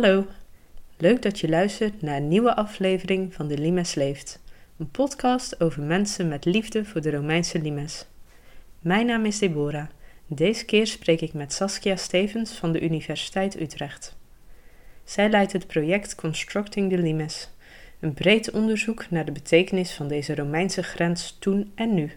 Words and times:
Hallo, 0.00 0.26
leuk 0.96 1.22
dat 1.22 1.40
je 1.40 1.48
luistert 1.48 2.02
naar 2.02 2.16
een 2.16 2.28
nieuwe 2.28 2.56
aflevering 2.56 3.34
van 3.34 3.48
de 3.48 3.58
Limes 3.58 3.94
Leeft, 3.94 4.42
een 4.78 4.90
podcast 4.90 5.60
over 5.60 5.82
mensen 5.82 6.28
met 6.28 6.44
liefde 6.44 6.84
voor 6.84 7.00
de 7.00 7.10
Romeinse 7.10 7.58
limes. 7.58 8.06
Mijn 8.80 9.06
naam 9.06 9.24
is 9.24 9.38
Deborah. 9.38 9.86
Deze 10.26 10.64
keer 10.64 10.86
spreek 10.86 11.20
ik 11.20 11.32
met 11.32 11.52
Saskia 11.52 11.96
Stevens 11.96 12.52
van 12.52 12.72
de 12.72 12.80
Universiteit 12.80 13.60
Utrecht. 13.60 14.16
Zij 15.04 15.28
leidt 15.30 15.52
het 15.52 15.66
project 15.66 16.14
Constructing 16.14 16.90
the 16.90 16.98
Limes, 16.98 17.48
een 18.00 18.14
breed 18.14 18.50
onderzoek 18.50 19.10
naar 19.10 19.24
de 19.24 19.32
betekenis 19.32 19.92
van 19.92 20.08
deze 20.08 20.34
Romeinse 20.34 20.82
grens 20.82 21.36
toen 21.38 21.72
en 21.74 21.94
nu. 21.94 22.12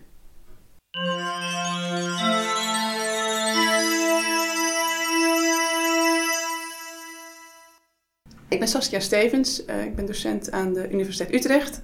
Ik 8.53 8.59
ben 8.59 8.67
Saskia 8.67 8.99
Stevens, 8.99 9.66
uh, 9.66 9.84
ik 9.84 9.95
ben 9.95 10.05
docent 10.05 10.52
aan 10.52 10.73
de 10.73 10.91
Universiteit 10.91 11.34
Utrecht. 11.34 11.81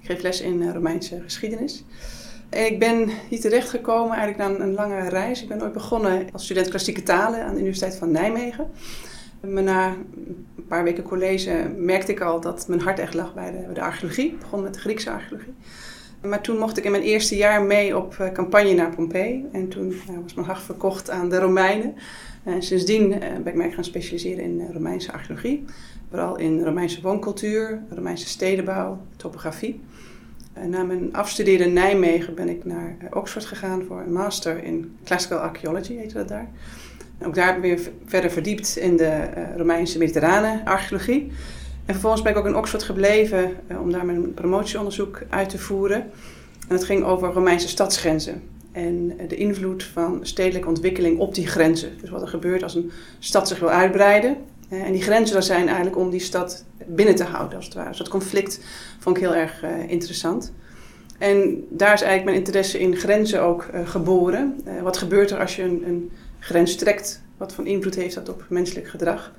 Ik 0.00 0.06
geef 0.06 0.22
les 0.22 0.40
in 0.40 0.62
uh, 0.62 0.72
Romeinse 0.72 1.20
geschiedenis. 1.22 1.84
En 2.48 2.66
ik 2.66 2.78
ben 2.78 3.08
hier 3.28 3.40
terechtgekomen 3.40 4.16
eigenlijk 4.16 4.58
na 4.58 4.64
een 4.64 4.74
lange 4.74 5.08
reis. 5.08 5.42
Ik 5.42 5.48
ben 5.48 5.62
ooit 5.62 5.72
begonnen 5.72 6.26
als 6.32 6.44
student 6.44 6.68
klassieke 6.68 7.02
talen 7.02 7.44
aan 7.44 7.52
de 7.52 7.60
Universiteit 7.60 7.96
van 7.96 8.10
Nijmegen. 8.10 8.70
Maar 9.40 9.62
na 9.62 9.88
een 9.88 10.66
paar 10.68 10.84
weken 10.84 11.02
college 11.02 11.70
merkte 11.76 12.12
ik 12.12 12.20
al 12.20 12.40
dat 12.40 12.68
mijn 12.68 12.80
hart 12.80 12.98
echt 12.98 13.14
lag 13.14 13.34
bij 13.34 13.50
de, 13.50 13.72
de 13.72 13.80
archeologie. 13.80 14.26
Ik 14.26 14.38
begon 14.38 14.62
met 14.62 14.74
de 14.74 14.80
Griekse 14.80 15.10
archeologie. 15.10 15.54
Maar 16.22 16.40
toen 16.40 16.58
mocht 16.58 16.78
ik 16.78 16.84
in 16.84 16.90
mijn 16.90 17.02
eerste 17.02 17.36
jaar 17.36 17.62
mee 17.62 17.96
op 17.96 18.14
eh, 18.18 18.32
campagne 18.32 18.74
naar 18.74 18.94
Pompeii. 18.94 19.44
En 19.52 19.68
toen 19.68 19.94
nou, 20.06 20.22
was 20.22 20.34
mijn 20.34 20.46
hart 20.46 20.62
verkocht 20.62 21.10
aan 21.10 21.28
de 21.28 21.38
Romeinen. 21.38 21.94
En 22.42 22.62
sindsdien 22.62 23.08
ben 23.08 23.46
ik 23.46 23.54
mij 23.54 23.70
gaan 23.70 23.84
specialiseren 23.84 24.44
in 24.44 24.68
Romeinse 24.72 25.12
archeologie. 25.12 25.64
Vooral 26.08 26.38
in 26.38 26.62
Romeinse 26.62 27.00
wooncultuur, 27.00 27.82
Romeinse 27.90 28.26
stedenbouw, 28.26 29.00
topografie. 29.16 29.80
Na 30.66 30.82
mijn 30.82 31.14
afstuderen 31.14 31.66
in 31.66 31.72
Nijmegen 31.72 32.34
ben 32.34 32.48
ik 32.48 32.64
naar 32.64 32.96
eh, 32.98 33.06
Oxford 33.10 33.44
gegaan 33.44 33.84
voor 33.84 34.00
een 34.00 34.12
master 34.12 34.64
in 34.64 34.96
Classical 35.04 35.38
Archaeology, 35.38 35.96
heette 35.96 36.14
dat 36.14 36.28
daar. 36.28 36.48
En 37.18 37.26
ook 37.26 37.34
daar 37.34 37.60
ben 37.60 37.70
ik 37.70 37.90
verder 38.06 38.30
verdiept 38.30 38.76
in 38.76 38.96
de 38.96 39.28
Romeinse 39.56 39.98
mediterrane 39.98 40.64
archeologie. 40.64 41.32
En 41.92 41.98
vervolgens 41.98 42.22
ben 42.22 42.32
ik 42.32 42.38
ook 42.38 42.52
in 42.52 42.56
Oxford 42.56 42.82
gebleven 42.82 43.56
uh, 43.68 43.80
om 43.80 43.92
daar 43.92 44.06
mijn 44.06 44.34
promotieonderzoek 44.34 45.22
uit 45.28 45.48
te 45.48 45.58
voeren. 45.58 45.96
En 46.68 46.74
het 46.74 46.84
ging 46.84 47.04
over 47.04 47.32
Romeinse 47.32 47.68
stadsgrenzen 47.68 48.42
en 48.72 49.16
de 49.28 49.36
invloed 49.36 49.84
van 49.84 50.18
stedelijke 50.22 50.68
ontwikkeling 50.68 51.18
op 51.18 51.34
die 51.34 51.46
grenzen. 51.46 51.90
Dus 52.00 52.10
wat 52.10 52.22
er 52.22 52.28
gebeurt 52.28 52.62
als 52.62 52.74
een 52.74 52.90
stad 53.18 53.48
zich 53.48 53.58
wil 53.58 53.70
uitbreiden 53.70 54.36
en 54.68 54.92
die 54.92 55.02
grenzen 55.02 55.36
er 55.36 55.42
zijn 55.42 55.66
eigenlijk 55.66 55.96
om 55.96 56.10
die 56.10 56.20
stad 56.20 56.64
binnen 56.86 57.14
te 57.14 57.24
houden, 57.24 57.56
als 57.56 57.64
het 57.64 57.74
ware. 57.74 57.88
Dus 57.88 57.98
dat 57.98 58.08
conflict 58.08 58.60
vond 58.98 59.16
ik 59.16 59.22
heel 59.22 59.34
erg 59.34 59.64
interessant. 59.88 60.52
En 61.18 61.64
daar 61.70 61.94
is 61.94 62.00
eigenlijk 62.00 62.24
mijn 62.24 62.36
interesse 62.36 62.80
in 62.80 62.96
grenzen 62.96 63.42
ook 63.42 63.68
geboren. 63.84 64.62
Wat 64.82 64.96
gebeurt 64.96 65.30
er 65.30 65.38
als 65.38 65.56
je 65.56 65.62
een, 65.62 65.82
een, 65.86 66.10
grens 66.38 66.76
trekt? 66.76 67.22
Wat 67.36 67.54
voor 67.54 67.66
invloed 67.66 67.94
heeft 67.94 68.14
dat 68.14 68.28
op 68.28 68.44
menselijk 68.48 68.88
gedrag? 68.88 69.32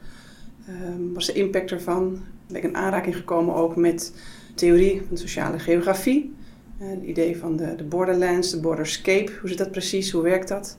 Ehm, 0.68 1.14
was 1.14 1.26
de 1.26 1.34
impact 1.34 1.72
ervan? 1.72 2.24
Ben 2.48 2.58
ik 2.58 2.64
in 2.64 2.76
aanraking 2.76 3.16
gekomen 3.16 3.56
ook 3.56 3.76
met 3.76 4.14
theorie 4.56 5.02
van 5.08 5.18
sociale 5.18 5.60
geografie. 5.60 6.34
het 6.78 7.04
idee 7.04 7.38
van 7.38 7.58
de, 7.58 7.76
de 7.76 7.84
borderlands, 7.84 8.52
de 8.52 8.60
borderscape. 8.60 9.32
Hoe 9.40 9.50
zit 9.50 9.58
dat 9.58 9.72
precies? 9.72 10.12
Hoe 10.12 10.22
werkt 10.22 10.48
dat? 10.48 10.78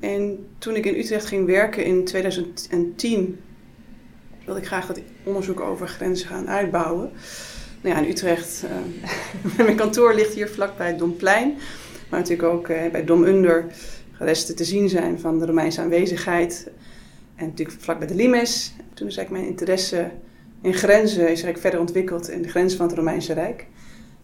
En 0.00 0.46
toen 0.58 0.76
ik 0.76 0.84
in 0.84 0.98
Utrecht 0.98 1.26
ging 1.26 1.46
werken 1.46 1.84
in 1.84 2.04
2010 2.04 3.38
wilde 4.44 4.60
ik 4.60 4.66
graag 4.66 4.86
dat 4.86 5.00
onderzoek 5.22 5.60
over 5.60 5.88
grenzen 5.88 6.28
gaan 6.28 6.48
uitbouwen. 6.48 7.10
Nou 7.80 7.94
ja, 7.94 8.02
in 8.02 8.10
Utrecht, 8.10 8.64
uh, 8.64 9.56
mijn 9.64 9.76
kantoor 9.76 10.14
ligt 10.14 10.34
hier 10.34 10.48
vlakbij 10.48 10.86
het 10.86 10.98
Domplein. 10.98 11.56
Maar 12.08 12.20
natuurlijk 12.20 12.48
ook 12.48 12.68
uh, 12.68 12.90
bij 12.92 13.04
Dom 13.04 13.24
Under 13.24 13.66
resten 14.18 14.56
te 14.56 14.64
zien 14.64 14.88
zijn 14.88 15.20
van 15.20 15.38
de 15.38 15.46
Romeinse 15.46 15.80
aanwezigheid. 15.80 16.70
En 17.38 17.46
natuurlijk 17.46 17.80
vlak 17.80 17.98
bij 17.98 18.06
de 18.06 18.14
Limes. 18.14 18.74
Toen 18.94 19.08
is 19.08 19.16
eigenlijk 19.16 19.30
mijn 19.30 19.46
interesse 19.46 20.10
in 20.60 20.74
grenzen 20.74 21.20
is 21.20 21.26
eigenlijk 21.26 21.58
verder 21.58 21.80
ontwikkeld 21.80 22.28
in 22.28 22.42
de 22.42 22.48
grenzen 22.48 22.78
van 22.78 22.86
het 22.86 22.96
Romeinse 22.96 23.32
Rijk. 23.32 23.66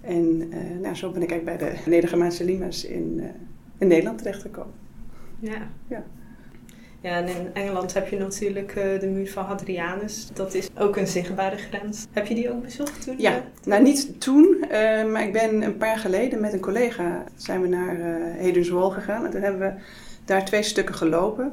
En 0.01 0.53
uh, 0.53 0.81
nou, 0.81 0.95
zo 0.95 1.11
ben 1.11 1.23
ik 1.23 1.31
eigenlijk 1.31 1.59
bij 1.59 1.71
de 1.71 1.91
Nedergermaanse 1.91 2.45
Limes 2.45 2.85
in, 2.85 3.23
in 3.79 3.87
Nederland 3.87 4.19
terechtgekomen. 4.19 4.75
Ja. 5.39 5.71
ja. 5.89 6.05
Ja, 7.01 7.17
en 7.17 7.29
in 7.29 7.55
Engeland 7.55 7.95
heb 7.95 8.09
je 8.09 8.19
natuurlijk 8.19 8.75
uh, 8.77 9.01
de 9.01 9.07
muur 9.07 9.31
van 9.31 9.45
Hadrianus. 9.45 10.29
Dat 10.33 10.55
is 10.55 10.69
ook 10.79 10.97
een 10.97 11.07
zichtbare 11.07 11.57
grens. 11.57 12.07
Heb 12.11 12.27
je 12.27 12.35
die 12.35 12.51
ook 12.51 12.63
bezocht 12.63 13.03
toen? 13.05 13.15
Ja, 13.19 13.43
nou 13.65 13.83
niet 13.83 14.21
toen, 14.21 14.57
uh, 14.63 14.71
maar 15.13 15.23
ik 15.23 15.33
ben 15.33 15.63
een 15.63 15.77
paar 15.77 15.89
jaar 15.89 15.99
geleden 15.99 16.41
met 16.41 16.53
een 16.53 16.61
collega 16.61 17.25
zijn 17.37 17.61
we 17.61 17.69
naar 17.69 17.99
uh, 18.47 18.93
gegaan. 18.93 19.25
En 19.25 19.31
toen 19.31 19.43
hebben 19.43 19.61
we 19.61 19.83
daar 20.25 20.45
twee 20.45 20.63
stukken 20.63 20.95
gelopen. 20.95 21.53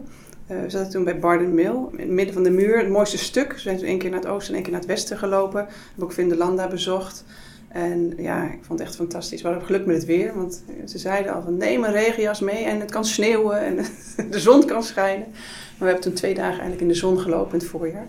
We 0.59 0.69
zaten 0.69 0.91
toen 0.91 1.03
bij 1.03 1.19
Barden 1.19 1.53
Mill, 1.53 1.75
in 1.91 2.00
het 2.00 2.09
midden 2.09 2.34
van 2.34 2.44
de 2.44 2.50
muur, 2.50 2.78
het 2.78 2.89
mooiste 2.89 3.17
stuk. 3.17 3.53
We 3.53 3.59
zijn 3.59 3.78
toen 3.78 3.88
één 3.88 3.97
keer 3.97 4.09
naar 4.09 4.19
het 4.19 4.29
oosten 4.29 4.47
en 4.50 4.53
één 4.53 4.63
keer 4.63 4.72
naar 4.72 4.81
het 4.81 4.89
westen 4.89 5.17
gelopen. 5.17 5.59
Hebben 5.59 6.03
ook 6.03 6.13
Vindelanda 6.13 6.67
bezocht. 6.67 7.23
En 7.67 8.13
ja, 8.17 8.44
ik 8.44 8.59
vond 8.61 8.79
het 8.79 8.88
echt 8.88 8.97
fantastisch. 8.97 9.41
We 9.41 9.47
hadden 9.47 9.66
geluk 9.66 9.85
met 9.85 9.95
het 9.95 10.06
weer, 10.06 10.35
want 10.35 10.63
ze 10.85 10.97
zeiden 10.97 11.34
al 11.34 11.41
van 11.41 11.57
neem 11.57 11.84
een 11.84 11.91
regenjas 11.91 12.40
mee 12.40 12.63
en 12.63 12.79
het 12.79 12.91
kan 12.91 13.06
sneeuwen 13.06 13.59
en 13.59 13.75
de 14.31 14.40
zon 14.40 14.66
kan 14.66 14.84
schijnen. 14.84 15.28
Maar 15.28 15.78
we 15.78 15.85
hebben 15.85 16.03
toen 16.03 16.13
twee 16.13 16.34
dagen 16.34 16.51
eigenlijk 16.51 16.81
in 16.81 16.88
de 16.88 16.94
zon 16.94 17.19
gelopen 17.19 17.53
in 17.53 17.59
het 17.59 17.67
voorjaar. 17.67 18.07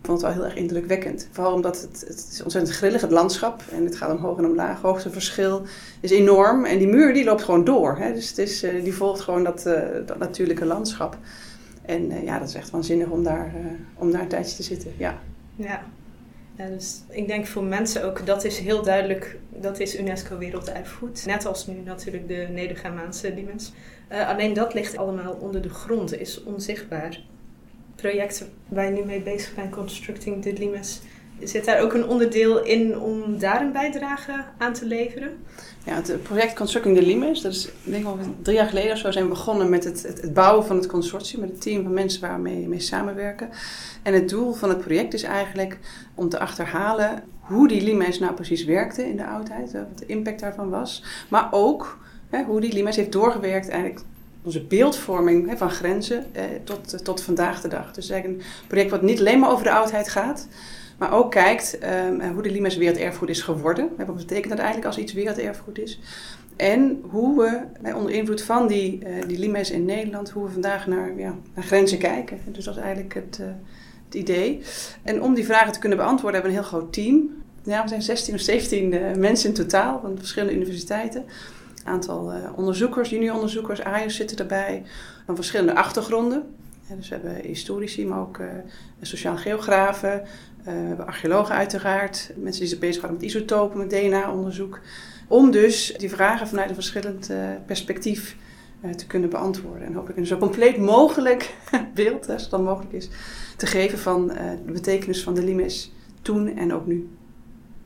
Ik 0.00 0.06
vond 0.06 0.22
het 0.22 0.26
wel 0.26 0.40
heel 0.40 0.50
erg 0.50 0.60
indrukwekkend. 0.60 1.28
Vooral 1.32 1.52
omdat 1.52 1.80
het, 1.80 2.04
het 2.08 2.28
is 2.32 2.42
ontzettend 2.42 2.76
grillig, 2.76 3.00
het 3.00 3.10
landschap. 3.10 3.62
En 3.70 3.84
het 3.84 3.96
gaat 3.96 4.16
omhoog 4.16 4.38
en 4.38 4.46
omlaag. 4.46 4.80
Hoogteverschil 4.80 5.62
is 6.00 6.10
enorm. 6.10 6.64
En 6.64 6.78
die 6.78 6.88
muur 6.88 7.12
die 7.12 7.24
loopt 7.24 7.42
gewoon 7.42 7.64
door. 7.64 7.96
Hè? 7.96 8.12
Dus 8.12 8.28
het 8.28 8.38
is, 8.38 8.64
uh, 8.64 8.84
die 8.84 8.94
volgt 8.94 9.20
gewoon 9.20 9.44
dat, 9.44 9.66
uh, 9.66 9.80
dat 10.06 10.18
natuurlijke 10.18 10.64
landschap. 10.64 11.16
En 11.88 12.10
uh, 12.10 12.24
ja, 12.24 12.38
dat 12.38 12.48
is 12.48 12.54
echt 12.54 12.70
waanzinnig 12.70 13.08
om 13.08 13.22
daar, 13.22 13.52
om 13.94 14.10
daar 14.10 14.20
een 14.20 14.28
tijdje 14.28 14.56
te 14.56 14.62
zitten. 14.62 14.92
Ja. 14.96 15.18
ja. 15.56 15.84
Dus 16.66 17.02
ik 17.08 17.26
denk 17.26 17.46
voor 17.46 17.62
mensen 17.62 18.04
ook, 18.04 18.26
dat 18.26 18.44
is 18.44 18.58
heel 18.58 18.82
duidelijk, 18.82 19.38
dat 19.48 19.80
is 19.80 19.98
UNESCO 19.98 20.38
Werelderfgoed. 20.38 21.26
Net 21.26 21.46
als 21.46 21.66
nu 21.66 21.74
natuurlijk 21.84 22.28
de 22.28 22.48
Neder-Germaanse 22.50 23.34
Limes. 23.34 23.72
Uh, 24.12 24.28
alleen 24.28 24.52
dat 24.52 24.74
ligt 24.74 24.96
allemaal 24.96 25.32
onder 25.32 25.62
de 25.62 25.68
grond, 25.68 26.20
is 26.20 26.42
onzichtbaar. 26.42 27.10
Het 27.10 27.96
project 27.96 28.44
waar 28.68 28.84
je 28.84 28.90
nu 28.90 29.04
mee 29.04 29.22
bezig 29.22 29.54
bent, 29.54 29.70
Constructing 29.70 30.42
the 30.42 30.52
Limes, 30.52 31.00
Zit 31.42 31.64
daar 31.64 31.80
ook 31.80 31.92
een 31.92 32.06
onderdeel 32.06 32.64
in 32.64 32.98
om 32.98 33.38
daar 33.38 33.60
een 33.60 33.72
bijdrage 33.72 34.44
aan 34.58 34.72
te 34.72 34.86
leveren? 34.86 35.36
Ja, 35.84 35.94
het 35.94 36.22
project 36.22 36.54
Constructing 36.54 36.96
the 36.96 37.02
Limes, 37.02 37.40
dat 37.40 37.52
is 37.52 37.66
ik 37.66 37.92
denk 37.92 38.06
al 38.06 38.18
drie 38.42 38.56
jaar 38.56 38.68
geleden 38.68 38.92
of 38.92 38.98
zo 38.98 39.10
zijn 39.10 39.24
we 39.24 39.30
begonnen 39.30 39.68
met 39.68 39.84
het, 39.84 40.02
het, 40.02 40.34
bouwen 40.34 40.66
van 40.66 40.76
het 40.76 40.86
consortium, 40.86 41.40
met 41.40 41.50
het 41.50 41.60
team 41.60 41.82
van 41.82 41.92
mensen 41.92 42.20
waar 42.20 42.42
we 42.42 42.48
mee, 42.48 42.80
samenwerken. 42.80 43.48
En 44.02 44.14
het 44.14 44.28
doel 44.28 44.52
van 44.52 44.68
het 44.68 44.80
project 44.80 45.14
is 45.14 45.22
eigenlijk 45.22 45.78
om 46.14 46.28
te 46.28 46.38
achterhalen 46.38 47.22
hoe 47.40 47.68
die 47.68 47.82
limes 47.82 48.18
nou 48.18 48.34
precies 48.34 48.64
werkte 48.64 49.08
in 49.08 49.16
de 49.16 49.26
oudheid, 49.26 49.72
wat 49.72 49.98
de 49.98 50.06
impact 50.06 50.40
daarvan 50.40 50.70
was. 50.70 51.04
Maar 51.28 51.48
ook 51.50 51.98
hè, 52.30 52.42
hoe 52.42 52.60
die 52.60 52.72
limes 52.72 52.96
heeft 52.96 53.12
doorgewerkt 53.12 53.68
eigenlijk 53.68 54.00
onze 54.42 54.64
beeldvorming 54.64 55.52
van 55.56 55.70
grenzen 55.70 56.34
eh, 56.34 56.44
tot, 56.64 57.04
tot 57.04 57.22
vandaag 57.22 57.60
de 57.60 57.68
dag. 57.68 57.92
Dus 57.92 58.10
eigenlijk 58.10 58.42
een 58.42 58.46
project 58.66 58.90
wat 58.90 59.02
niet 59.02 59.18
alleen 59.18 59.38
maar 59.38 59.50
over 59.50 59.64
de 59.64 59.72
oudheid 59.72 60.08
gaat, 60.08 60.48
maar 60.98 61.12
ook 61.12 61.30
kijkt 61.30 61.78
um, 61.82 62.32
hoe 62.32 62.42
de 62.42 62.50
Limes 62.50 62.76
werelderfgoed 62.76 63.28
is 63.28 63.42
geworden. 63.42 63.90
Wat 63.96 64.16
betekent 64.16 64.48
dat 64.48 64.58
eigenlijk 64.58 64.86
als 64.86 64.98
iets 64.98 65.12
werelderfgoed 65.12 65.78
is? 65.78 66.00
En 66.58 67.02
hoe 67.10 67.42
we 67.82 67.94
onder 67.94 68.12
invloed 68.12 68.42
van 68.42 68.66
die, 68.66 68.98
uh, 69.06 69.26
die 69.26 69.72
in 69.72 69.84
Nederland, 69.84 70.30
hoe 70.30 70.44
we 70.44 70.50
vandaag 70.52 70.86
naar, 70.86 71.18
ja, 71.18 71.34
naar 71.54 71.64
grenzen 71.64 71.98
kijken. 71.98 72.38
Dus 72.44 72.64
dat 72.64 72.76
is 72.76 72.82
eigenlijk 72.82 73.14
het, 73.14 73.38
uh, 73.40 73.46
het 74.04 74.14
idee. 74.14 74.62
En 75.02 75.22
om 75.22 75.34
die 75.34 75.44
vragen 75.44 75.72
te 75.72 75.78
kunnen 75.78 75.98
beantwoorden 75.98 76.40
hebben 76.40 76.50
we 76.50 76.58
een 76.58 76.64
heel 76.64 76.78
groot 76.78 76.92
team. 76.92 77.42
We 77.62 77.88
zijn 77.88 78.02
16 78.02 78.34
of 78.34 78.40
17 78.40 78.92
uh, 78.92 79.14
mensen 79.14 79.48
in 79.48 79.54
totaal 79.54 80.00
van 80.00 80.18
verschillende 80.18 80.54
universiteiten. 80.54 81.24
Een 81.84 81.92
aantal 81.92 82.32
onderzoekers, 82.56 83.10
junior-onderzoekers, 83.10 83.82
AIOS 83.82 84.16
zitten 84.16 84.36
erbij, 84.36 84.82
van 85.26 85.34
verschillende 85.34 85.74
achtergronden. 85.74 86.54
Dus 86.96 87.08
we 87.08 87.14
hebben 87.14 87.44
historici, 87.44 88.06
maar 88.06 88.20
ook 88.20 88.40
sociaal 89.00 89.36
geografen, 89.36 90.22
hebben 90.70 91.06
archeologen 91.06 91.54
uiteraard, 91.54 92.30
mensen 92.36 92.60
die 92.60 92.70
zich 92.70 92.78
bezighouden 92.78 93.20
met 93.20 93.30
isotopen, 93.30 93.78
met 93.78 93.90
DNA-onderzoek. 93.90 94.80
Om 95.28 95.50
dus 95.50 95.94
die 95.96 96.10
vragen 96.10 96.48
vanuit 96.48 96.68
een 96.68 96.74
verschillend 96.74 97.30
uh, 97.30 97.36
perspectief 97.66 98.36
uh, 98.84 98.90
te 98.90 99.06
kunnen 99.06 99.30
beantwoorden. 99.30 99.86
En 99.86 99.94
hopelijk 99.94 100.18
een 100.18 100.26
zo 100.26 100.38
compleet 100.38 100.78
mogelijk 100.78 101.54
beeld, 101.94 102.28
als 102.28 102.42
het 102.42 102.50
dan 102.50 102.62
mogelijk 102.62 102.92
is, 102.92 103.08
te 103.56 103.66
geven 103.66 103.98
van 103.98 104.26
de 104.66 104.72
betekenis 104.72 105.22
van 105.22 105.34
de 105.34 105.42
limes 105.42 105.92
toen 106.22 106.56
en 106.56 106.72
ook 106.72 106.86
nu. 106.86 107.08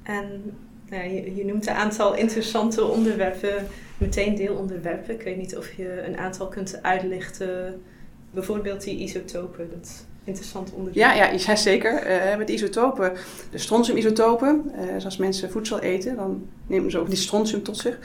En 0.03 0.55
nou, 0.91 1.09
je, 1.37 1.45
noemt 1.45 1.67
een 1.67 1.75
aantal 1.75 2.15
interessante 2.15 2.85
onderwerpen, 2.85 3.67
meteen 3.99 4.35
deelonderwerpen. 4.35 5.15
Ik 5.15 5.23
weet 5.23 5.37
niet 5.37 5.57
of 5.57 5.73
je 5.73 6.03
een 6.07 6.17
aantal 6.17 6.49
kunt 6.49 6.83
uitlichten 6.83 7.83
bijvoorbeeld 8.31 8.85
die 8.85 8.99
isotopen, 8.99 9.71
interessant 10.25 10.73
onderzoek. 10.73 10.95
Ja, 11.03 11.15
ja, 11.15 11.31
ja 11.31 11.57
zeker. 11.57 12.11
Uh, 12.31 12.37
met 12.37 12.51
isotopen, 12.51 13.13
de 13.51 13.59
strontiumisotopen. 13.59 14.73
Uh, 14.75 14.93
dus 14.95 15.05
als 15.05 15.17
mensen 15.17 15.51
voedsel 15.51 15.81
eten, 15.81 16.17
dan 16.17 16.47
nemen 16.67 16.91
ze 16.91 16.99
ook 16.99 17.09
die 17.09 17.19
strontium 17.19 17.63
tot 17.63 17.77
zich. 17.77 17.99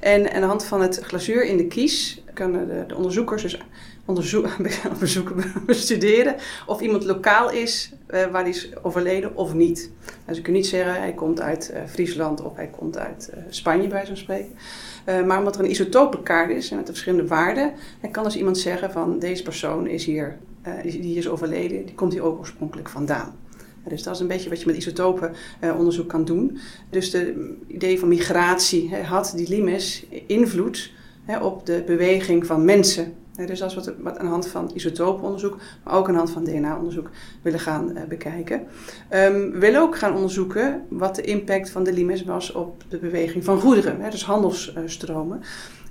En, 0.00 0.30
en 0.30 0.34
aan 0.34 0.40
de 0.40 0.46
hand 0.46 0.64
van 0.64 0.80
het 0.80 1.00
glazuur 1.02 1.44
in 1.44 1.56
de 1.56 1.66
kies 1.66 2.22
kunnen 2.34 2.68
de, 2.68 2.84
de 2.86 2.96
onderzoekers 2.96 3.42
dus 3.42 3.60
onderzoek, 4.04 4.48
onderzoeken, 4.92 5.52
bestuderen 5.66 6.34
of 6.66 6.80
iemand 6.80 7.04
lokaal 7.04 7.50
is 7.50 7.92
uh, 8.10 8.26
waar 8.26 8.42
hij 8.42 8.50
is 8.50 8.68
overleden 8.82 9.36
of 9.36 9.54
niet. 9.54 9.90
Dus 10.26 10.36
je 10.36 10.42
kunt 10.42 10.56
niet 10.56 10.66
zeggen 10.66 10.94
hij 10.94 11.12
komt 11.12 11.40
uit 11.40 11.72
Friesland 11.88 12.42
of 12.42 12.56
hij 12.56 12.66
komt 12.66 12.98
uit 12.98 13.32
Spanje 13.48 13.88
bij 13.88 14.06
zo'n 14.06 14.16
spreken. 14.16 14.56
maar 15.04 15.38
omdat 15.38 15.56
er 15.56 15.64
een 15.64 15.70
isotopenkaart 15.70 16.50
is 16.50 16.70
met 16.70 16.86
de 16.86 16.92
verschillende 16.92 17.26
waarden, 17.26 17.72
dan 18.00 18.10
kan 18.10 18.24
dus 18.24 18.36
iemand 18.36 18.58
zeggen 18.58 18.90
van 18.90 19.18
deze 19.18 19.42
persoon 19.42 19.86
is 19.86 20.04
hier, 20.04 20.38
die 20.82 21.16
is 21.16 21.28
overleden, 21.28 21.86
die 21.86 21.94
komt 21.94 22.12
hier 22.12 22.22
ook 22.22 22.38
oorspronkelijk 22.38 22.88
vandaan. 22.88 23.34
Dus 23.88 24.02
dat 24.02 24.14
is 24.14 24.20
een 24.20 24.26
beetje 24.26 24.48
wat 24.48 24.60
je 24.60 24.66
met 24.66 24.76
isotopenonderzoek 24.76 26.08
kan 26.08 26.24
doen. 26.24 26.58
Dus 26.90 27.10
de 27.10 27.56
idee 27.66 27.98
van 27.98 28.08
migratie 28.08 28.96
had 28.96 29.32
die 29.36 29.48
limes 29.48 30.06
invloed 30.26 30.92
op 31.40 31.66
de 31.66 31.82
beweging 31.86 32.46
van 32.46 32.64
mensen 32.64 33.14
dus 33.36 33.62
als 33.62 33.74
we 33.74 33.80
het 33.80 33.94
wat 33.98 34.18
aan 34.18 34.24
de 34.24 34.30
hand 34.30 34.46
van 34.46 34.70
isotopenonderzoek, 34.74 35.56
maar 35.84 35.94
ook 35.94 36.06
aan 36.06 36.12
de 36.12 36.18
hand 36.18 36.30
van 36.30 36.44
DNA-onderzoek 36.44 37.10
willen 37.42 37.60
gaan 37.60 37.90
uh, 37.96 38.04
bekijken. 38.04 38.60
Um, 39.10 39.50
we 39.50 39.58
willen 39.58 39.80
ook 39.80 39.98
gaan 39.98 40.14
onderzoeken 40.14 40.82
wat 40.88 41.14
de 41.14 41.22
impact 41.22 41.70
van 41.70 41.84
de 41.84 41.92
limes 41.92 42.24
was 42.24 42.52
op 42.52 42.84
de 42.88 42.98
beweging 42.98 43.44
van 43.44 43.60
goederen, 43.60 44.10
dus 44.10 44.24
handelsstromen. 44.24 45.42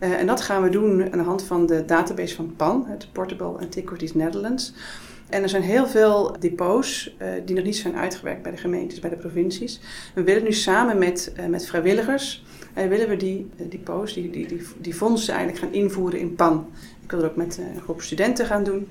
Uh, 0.03 0.19
en 0.19 0.27
dat 0.27 0.41
gaan 0.41 0.63
we 0.63 0.69
doen 0.69 1.11
aan 1.11 1.17
de 1.17 1.23
hand 1.23 1.43
van 1.43 1.65
de 1.65 1.85
database 1.85 2.35
van 2.35 2.53
PAN, 2.55 2.85
het 2.87 3.07
Portable 3.11 3.57
Antiquities 3.59 4.13
Netherlands. 4.13 4.73
En 5.29 5.43
er 5.43 5.49
zijn 5.49 5.61
heel 5.61 5.87
veel 5.87 6.35
depots 6.39 7.15
uh, 7.21 7.27
die 7.45 7.55
nog 7.55 7.63
niet 7.63 7.75
zijn 7.75 7.95
uitgewerkt 7.95 8.41
bij 8.41 8.51
de 8.51 8.57
gemeentes, 8.57 8.99
bij 8.99 9.09
de 9.09 9.15
provincies. 9.15 9.79
We 10.13 10.23
willen 10.23 10.43
nu 10.43 10.53
samen 10.53 10.97
met, 10.97 11.33
met 11.49 11.65
vrijwilligers 11.65 12.45
en 12.73 12.89
willen 12.89 13.09
we 13.09 13.17
die 13.17 13.49
depots, 13.69 14.13
die, 14.13 14.29
die, 14.29 14.47
die, 14.47 14.61
die 14.77 14.93
fondsen 14.93 15.33
eigenlijk 15.33 15.63
gaan 15.63 15.73
invoeren 15.81 16.19
in 16.19 16.35
PAN. 16.35 16.69
Ik 17.03 17.11
wil 17.11 17.19
er 17.19 17.29
ook 17.29 17.35
met 17.35 17.57
een 17.57 17.81
groep 17.81 18.01
studenten 18.01 18.45
gaan 18.45 18.63
doen. 18.63 18.87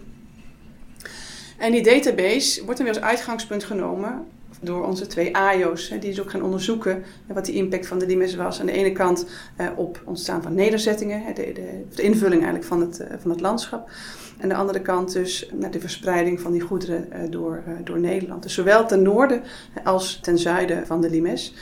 En 1.59 1.73
die 1.73 1.82
database 1.82 2.64
wordt 2.64 2.81
dan 2.81 2.87
weer 2.87 2.99
als 2.99 3.09
uitgangspunt 3.09 3.64
genomen 3.64 4.26
door 4.60 4.87
onze 4.87 5.06
twee 5.06 5.37
AIO's. 5.37 5.88
Die 5.88 6.00
dus 6.00 6.20
ook 6.20 6.31
gaan 6.31 6.43
onderzoeken 6.43 7.04
wat 7.26 7.46
de 7.46 7.52
impact 7.52 7.87
van 7.87 7.99
de 7.99 8.06
limes 8.06 8.34
was. 8.34 8.60
Aan 8.60 8.66
de 8.66 8.72
ene 8.72 8.93
kant 8.93 9.26
eh, 9.56 9.66
op 9.76 10.02
ontstaan 10.04 10.43
van 10.43 10.54
nederzettingen, 10.54 11.34
de, 11.34 11.52
de, 11.54 11.84
de 11.94 12.02
invulling 12.02 12.43
eigenlijk 12.43 12.64
van 12.64 12.81
het, 12.81 13.00
eh, 13.00 13.16
van 13.19 13.31
het 13.31 13.40
landschap. 13.40 13.90
En 14.38 14.49
de 14.49 14.54
andere 14.54 14.81
kant 14.81 15.12
dus 15.12 15.50
naar 15.52 15.70
de 15.70 15.81
verspreiding 15.81 16.40
van 16.40 16.52
die 16.52 16.60
goederen 16.60 17.12
eh, 17.12 17.20
door, 17.31 17.62
door 17.84 18.00
Nederland. 18.00 18.43
Dus 18.43 18.54
zowel 18.54 18.87
ten 18.87 19.02
noorden 19.02 19.43
als 19.84 20.19
ten 20.22 20.38
zuiden 20.38 20.87
van 20.87 21.00
de 21.00 21.10
limes. 21.10 21.54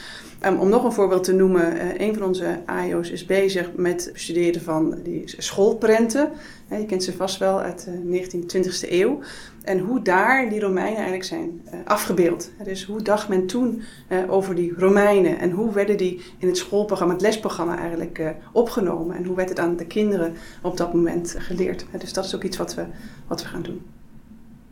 Um, 0.46 0.58
om 0.58 0.68
nog 0.68 0.84
een 0.84 0.92
voorbeeld 0.92 1.24
te 1.24 1.32
noemen, 1.32 1.76
uh, 1.76 1.98
een 1.98 2.14
van 2.14 2.26
onze 2.26 2.60
AIO's 2.66 3.10
is 3.10 3.24
bezig 3.24 3.70
met 3.76 4.10
het 4.14 4.58
van 4.62 4.98
die 5.02 5.22
schoolprenten. 5.36 6.30
je 6.68 6.86
kent 6.86 7.04
ze 7.04 7.12
vast 7.12 7.38
wel 7.38 7.60
uit 7.60 7.84
de 7.84 8.22
19e, 8.22 8.56
20e 8.56 8.90
eeuw. 8.90 9.18
En 9.62 9.78
hoe 9.78 10.02
daar 10.02 10.48
die 10.48 10.60
Romeinen 10.60 10.94
eigenlijk 10.94 11.24
zijn 11.24 11.62
uh, 11.64 11.72
afgebeeld. 11.84 12.50
dus 12.64 12.84
hoe 12.84 13.02
dacht 13.02 13.28
men 13.28 13.46
toen 13.46 13.82
uh, 14.08 14.32
over 14.32 14.54
die 14.54 14.72
Romeinen 14.76 15.38
en 15.38 15.50
hoe 15.50 15.72
werden 15.72 15.96
die 15.96 16.20
in 16.38 16.48
het 16.48 16.56
schoolprogramma, 16.56 17.12
het 17.14 17.22
lesprogramma 17.22 17.78
eigenlijk 17.78 18.34
opgenomen. 18.52 19.16
En 19.16 19.24
hoe 19.24 19.36
werd 19.36 19.48
het 19.48 19.58
aan 19.58 19.76
de 19.76 19.86
kinderen 19.86 20.34
op 20.62 20.76
dat 20.76 20.94
moment 20.94 21.34
geleerd. 21.38 21.86
dus 21.98 22.12
dat 22.12 22.24
is 22.24 22.34
ook 22.34 22.44
iets 22.44 22.56
wat 22.56 22.74
we, 22.74 22.84
wat 23.26 23.42
we 23.42 23.48
gaan 23.48 23.62
doen. 23.62 23.82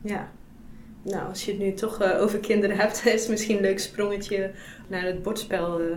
Ja, 0.00 0.28
nou, 1.10 1.28
als 1.28 1.44
je 1.44 1.50
het 1.50 1.60
nu 1.60 1.74
toch 1.74 2.02
uh, 2.02 2.20
over 2.22 2.38
kinderen 2.38 2.76
hebt, 2.76 3.04
is 3.06 3.20
het 3.20 3.30
misschien 3.30 3.56
een 3.56 3.62
leuk 3.62 3.78
sprongetje 3.78 4.50
naar 4.86 5.02
het 5.02 5.22
bordspel 5.22 5.80
uh, 5.80 5.96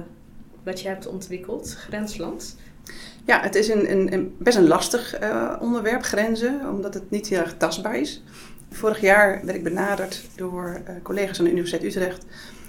wat 0.64 0.82
je 0.82 0.88
hebt 0.88 1.08
ontwikkeld, 1.08 1.76
Grensland. 1.76 2.58
Ja, 3.26 3.42
het 3.42 3.56
is 3.56 3.68
een, 3.68 4.14
een, 4.14 4.36
best 4.40 4.58
een 4.58 4.68
lastig 4.68 5.22
uh, 5.22 5.56
onderwerp, 5.60 6.04
grenzen, 6.04 6.70
omdat 6.70 6.94
het 6.94 7.10
niet 7.10 7.28
heel 7.28 7.40
erg 7.40 7.58
tastbaar 7.58 8.00
is. 8.00 8.24
Vorig 8.70 9.02
jaar 9.02 9.42
werd 9.46 9.58
ik 9.58 9.64
benaderd 9.64 10.22
door 10.36 10.82
collega's 11.04 11.40
aan 11.40 11.46
de 11.46 11.52
Universiteit 11.52 11.84
Utrecht 11.84 12.26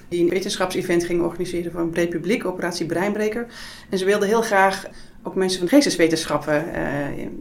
die 0.09 0.23
een 0.23 0.29
wetenschapsevent 0.29 1.05
gingen 1.05 1.25
organiseren 1.25 1.73
voor 1.73 1.81
een 1.81 1.91
breed 1.91 2.11
publiek, 2.11 2.45
Operatie 2.45 2.87
Breinbreker. 2.87 3.47
En 3.91 3.99
ze 3.99 4.05
wilden 4.05 4.29
heel 4.29 4.43
graag 4.43 4.87
ook 5.23 5.35
mensen 5.35 5.59
van 5.59 5.69
geesteswetenschappen 5.69 6.75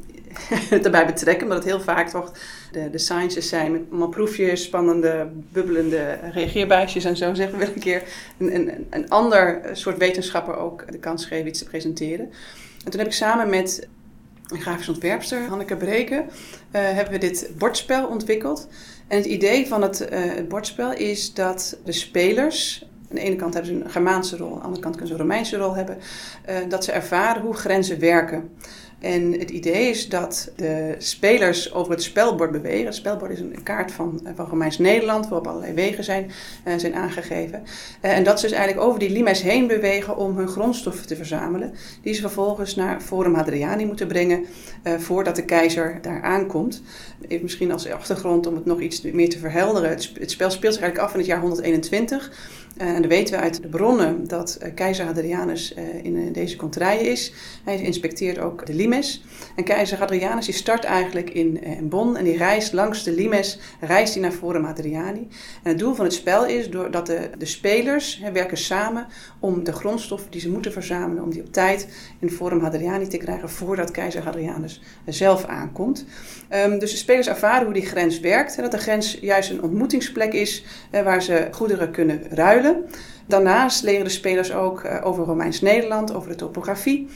erbij 0.85 1.05
betrekken, 1.05 1.43
omdat 1.43 1.57
het 1.57 1.67
heel 1.67 1.81
vaak 1.81 2.09
toch 2.09 2.31
de, 2.71 2.89
de 2.89 2.97
sciences 2.97 3.49
zijn 3.49 3.71
met 3.71 3.81
allemaal 3.89 4.09
proefjes, 4.09 4.63
spannende, 4.63 5.29
bubbelende 5.51 6.19
reageerbuisjes 6.33 7.03
en 7.03 7.17
zo. 7.17 7.33
Zeggen 7.41 7.59
we 7.59 7.65
een 7.65 7.79
keer 7.79 8.03
een, 8.37 8.55
een, 8.55 8.87
een 8.89 9.09
ander 9.09 9.61
soort 9.73 9.97
wetenschapper 9.97 10.55
ook 10.55 10.91
de 10.91 10.99
kans 10.99 11.25
geven 11.25 11.47
iets 11.47 11.59
te 11.59 11.65
presenteren. 11.65 12.29
En 12.85 12.91
toen 12.91 12.99
heb 12.99 13.09
ik 13.09 13.13
samen 13.13 13.49
met 13.49 13.87
een 14.47 14.61
grafisch 14.61 14.89
ontwerpster, 14.89 15.47
Hanneke 15.47 15.77
Breken, 15.77 16.19
uh, 16.19 16.29
hebben 16.71 17.13
we 17.13 17.19
dit 17.19 17.51
bordspel 17.57 18.07
ontwikkeld. 18.07 18.67
En 19.07 19.17
het 19.17 19.25
idee 19.25 19.67
van 19.67 19.81
het, 19.81 20.01
uh, 20.01 20.07
het 20.11 20.47
bordspel 20.47 20.93
is 20.93 21.33
dat 21.33 21.77
de 21.85 21.91
spelers 21.91 22.85
aan 23.11 23.17
de 23.17 23.23
ene 23.23 23.35
kant 23.35 23.53
hebben 23.53 23.73
ze 23.73 23.83
een 23.83 23.89
Germaanse 23.89 24.37
rol, 24.37 24.53
aan 24.53 24.57
de 24.57 24.63
andere 24.63 24.81
kant 24.81 24.95
kunnen 24.95 25.15
ze 25.15 25.21
een 25.21 25.27
Romeinse 25.27 25.57
rol 25.57 25.75
hebben. 25.75 25.97
Uh, 26.49 26.55
dat 26.69 26.83
ze 26.83 26.91
ervaren 26.91 27.41
hoe 27.41 27.53
grenzen 27.53 27.99
werken. 27.99 28.49
En 28.99 29.31
het 29.39 29.49
idee 29.49 29.89
is 29.89 30.09
dat 30.09 30.51
de 30.55 30.95
spelers 30.97 31.73
over 31.73 31.91
het 31.91 32.03
spelbord 32.03 32.51
bewegen. 32.51 32.85
Het 32.85 32.95
spelbord 32.95 33.31
is 33.31 33.39
een 33.39 33.63
kaart 33.63 33.91
van, 33.91 34.27
van 34.35 34.45
Romeins 34.45 34.77
Nederland, 34.77 35.27
waarop 35.27 35.47
allerlei 35.47 35.73
wegen 35.73 36.03
zijn, 36.03 36.31
uh, 36.67 36.73
zijn 36.77 36.95
aangegeven. 36.95 37.63
En 38.01 38.23
dat 38.23 38.39
ze 38.39 38.47
dus 38.47 38.55
eigenlijk 38.55 38.87
over 38.87 38.99
die 38.99 39.09
limes 39.09 39.41
heen 39.41 39.67
bewegen 39.67 40.17
om 40.17 40.37
hun 40.37 40.47
grondstoffen 40.47 41.07
te 41.07 41.15
verzamelen. 41.15 41.73
Die 42.01 42.13
ze 42.13 42.21
vervolgens 42.21 42.75
naar 42.75 43.01
Forum 43.01 43.33
Hadriani 43.33 43.85
moeten 43.85 44.07
brengen 44.07 44.45
voordat 44.83 45.35
de 45.35 45.45
keizer 45.45 45.99
daar 46.01 46.21
aankomt. 46.21 46.81
Even 47.27 47.43
misschien 47.43 47.71
als 47.71 47.89
achtergrond 47.89 48.47
om 48.47 48.55
het 48.55 48.65
nog 48.65 48.79
iets 48.79 49.01
meer 49.01 49.29
te 49.29 49.39
verhelderen. 49.39 49.89
Het 49.89 50.31
spel 50.31 50.51
speelt 50.51 50.73
zich 50.73 50.81
eigenlijk 50.83 50.97
af 50.97 51.13
in 51.13 51.19
het 51.19 51.27
jaar 51.27 51.39
121. 51.39 52.31
Uh, 52.81 52.87
en 52.87 53.01
dan 53.01 53.09
weten 53.09 53.35
we 53.35 53.41
uit 53.41 53.61
de 53.61 53.67
bronnen 53.67 54.27
dat 54.27 54.57
uh, 54.61 54.69
keizer 54.75 55.05
Hadrianus 55.05 55.75
uh, 55.77 56.03
in 56.03 56.31
deze 56.31 56.55
contraille 56.55 57.09
is. 57.09 57.33
Hij 57.63 57.81
inspecteert 57.81 58.39
ook 58.39 58.65
de 58.65 58.73
limes. 58.73 59.23
En 59.55 59.63
keizer 59.63 59.97
Hadrianus 59.97 60.45
die 60.45 60.53
start 60.53 60.83
eigenlijk 60.83 61.29
in, 61.29 61.63
in 61.63 61.89
Bonn 61.89 62.15
en 62.15 62.23
die 62.23 62.37
reist 62.37 62.73
langs 62.73 63.03
de 63.03 63.11
limes, 63.11 63.59
reist 63.79 64.13
hij 64.13 64.21
naar 64.21 64.31
Forum 64.31 64.63
Hadriani. 64.63 65.27
En 65.63 65.69
het 65.69 65.79
doel 65.79 65.93
van 65.93 66.05
het 66.05 66.13
spel 66.13 66.45
is 66.45 66.69
dat 66.69 67.05
de, 67.05 67.29
de 67.37 67.45
spelers 67.45 68.19
hè, 68.23 68.31
werken 68.31 68.57
samen 68.57 69.07
om 69.39 69.63
de 69.63 69.73
grondstoffen 69.73 70.31
die 70.31 70.41
ze 70.41 70.49
moeten 70.49 70.71
verzamelen, 70.71 71.23
om 71.23 71.31
die 71.31 71.41
op 71.41 71.53
tijd 71.53 71.87
in 72.19 72.29
Forum 72.29 72.59
Hadriani 72.59 73.07
te 73.07 73.17
krijgen 73.17 73.49
voordat 73.49 73.91
keizer 73.91 74.23
Hadrianus 74.23 74.81
zelf 75.05 75.45
aankomt. 75.45 76.05
Um, 76.65 76.79
dus 76.79 76.91
de 76.91 76.97
spelers 76.97 77.27
ervaren 77.27 77.63
hoe 77.63 77.73
die 77.73 77.85
grens 77.85 78.19
werkt. 78.19 78.55
En 78.55 78.61
dat 78.61 78.71
de 78.71 78.77
grens 78.77 79.17
juist 79.21 79.49
een 79.49 79.63
ontmoetingsplek 79.63 80.33
is 80.33 80.63
waar 80.91 81.21
ze 81.21 81.47
goederen 81.51 81.91
kunnen 81.91 82.23
ruilen 82.29 82.70
Daarnaast 83.27 83.83
leren 83.83 84.03
de 84.03 84.09
spelers 84.09 84.51
ook 84.51 84.83
uh, 84.83 85.05
over 85.05 85.25
Romeins 85.25 85.61
Nederland, 85.61 86.13
over 86.13 86.29
de 86.29 86.35
topografie. 86.35 87.07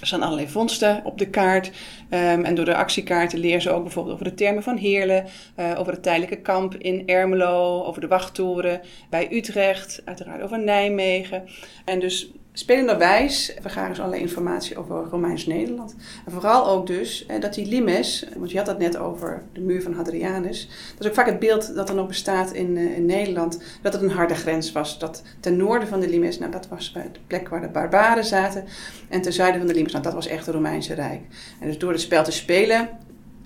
Er 0.00 0.06
staan 0.06 0.22
allerlei 0.22 0.48
vondsten 0.48 1.00
op 1.04 1.18
de 1.18 1.28
kaart. 1.28 1.66
Um, 1.66 2.44
en 2.44 2.54
door 2.54 2.64
de 2.64 2.76
actiekaarten 2.76 3.38
leren 3.38 3.62
ze 3.62 3.70
ook 3.70 3.82
bijvoorbeeld 3.82 4.14
over 4.14 4.28
de 4.28 4.34
termen 4.34 4.62
van 4.62 4.76
Heerlen, 4.76 5.24
uh, 5.56 5.74
over 5.78 5.92
het 5.92 6.02
tijdelijke 6.02 6.36
kamp 6.36 6.74
in 6.74 7.06
Ermelo, 7.06 7.82
over 7.84 8.00
de 8.00 8.06
wachttoren 8.06 8.80
bij 9.10 9.28
Utrecht, 9.32 10.02
uiteraard 10.04 10.42
over 10.42 10.58
Nijmegen. 10.58 11.44
En 11.84 12.00
dus 12.00 12.32
Spelenderwijs 12.54 13.54
vergaren 13.60 13.94
ze 13.94 14.00
allerlei 14.00 14.26
informatie 14.26 14.76
over 14.76 15.04
Romeins 15.10 15.46
Nederland. 15.46 15.94
En 16.26 16.32
vooral 16.32 16.68
ook 16.68 16.86
dus 16.86 17.26
dat 17.40 17.54
die 17.54 17.66
limes, 17.66 18.26
want 18.36 18.50
je 18.50 18.58
had 18.58 18.66
het 18.66 18.78
net 18.78 18.96
over 18.96 19.42
de 19.52 19.60
muur 19.60 19.82
van 19.82 19.92
Hadrianus. 19.92 20.68
Dat 20.94 21.00
is 21.00 21.06
ook 21.06 21.14
vaak 21.14 21.26
het 21.26 21.38
beeld 21.38 21.74
dat 21.74 21.88
er 21.88 21.94
nog 21.94 22.06
bestaat 22.06 22.52
in, 22.52 22.76
uh, 22.76 22.96
in 22.96 23.06
Nederland, 23.06 23.62
dat 23.82 23.92
het 23.92 24.02
een 24.02 24.10
harde 24.10 24.34
grens 24.34 24.72
was. 24.72 24.98
Dat 24.98 25.22
ten 25.40 25.56
noorden 25.56 25.88
van 25.88 26.00
de 26.00 26.08
limes, 26.08 26.38
nou 26.38 26.50
dat 26.50 26.68
was 26.68 26.92
de 26.92 27.20
plek 27.26 27.48
waar 27.48 27.60
de 27.60 27.68
barbaren 27.68 28.24
zaten. 28.24 28.64
En 29.08 29.22
ten 29.22 29.32
zuiden 29.32 29.60
van 29.60 29.68
de 29.68 29.74
limes, 29.74 29.92
nou 29.92 30.04
dat 30.04 30.14
was 30.14 30.26
echt 30.26 30.46
het 30.46 30.54
Romeinse 30.54 30.94
Rijk. 30.94 31.20
En 31.60 31.66
dus 31.66 31.78
door 31.78 31.92
het 31.92 32.00
spel 32.00 32.24
te 32.24 32.32
spelen, 32.32 32.88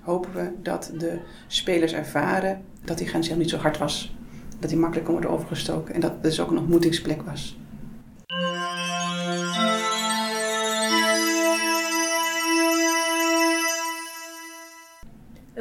hopen 0.01 0.33
we 0.33 0.49
dat 0.61 0.91
de 0.97 1.19
spelers 1.47 1.93
ervaren 1.93 2.61
dat 2.83 2.97
die 2.97 3.07
grens 3.07 3.27
helemaal 3.27 3.45
niet 3.45 3.55
zo 3.55 3.61
hard 3.61 3.77
was. 3.77 4.15
Dat 4.59 4.69
die 4.69 4.79
makkelijk 4.79 5.05
kon 5.05 5.15
worden 5.15 5.33
overgestoken 5.33 5.93
en 5.93 5.99
dat 5.99 6.11
het 6.11 6.23
dus 6.23 6.39
ook 6.39 6.51
een 6.51 6.57
ontmoetingsplek 6.57 7.21
was. 7.21 7.57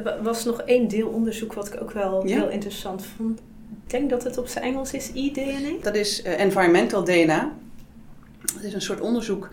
Er 0.04 0.22
was 0.22 0.44
nog 0.44 0.62
één 0.62 0.88
deelonderzoek 0.88 1.52
wat 1.52 1.66
ik 1.66 1.82
ook 1.82 1.90
wel 1.90 2.22
heel 2.22 2.48
interessant 2.48 3.06
vond. 3.16 3.38
Ik 3.84 3.90
denk 3.90 4.10
dat 4.10 4.24
het 4.24 4.38
op 4.38 4.48
zijn 4.48 4.64
Engels 4.64 4.92
is 4.92 5.10
eDNA. 5.14 5.70
Dat 5.82 5.94
is 5.94 6.24
uh, 6.24 6.40
environmental 6.40 7.04
DNA. 7.04 7.52
Dat 8.54 8.62
is 8.62 8.72
een 8.72 8.82
soort 8.82 9.00
onderzoek 9.00 9.48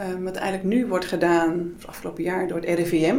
uh, 0.00 0.06
wat 0.22 0.36
eigenlijk 0.36 0.74
nu 0.74 0.86
wordt 0.86 1.04
gedaan, 1.04 1.72
het 1.76 1.86
afgelopen 1.86 2.22
jaar, 2.22 2.48
door 2.48 2.60
het 2.60 2.78
RIVM. 2.78 3.18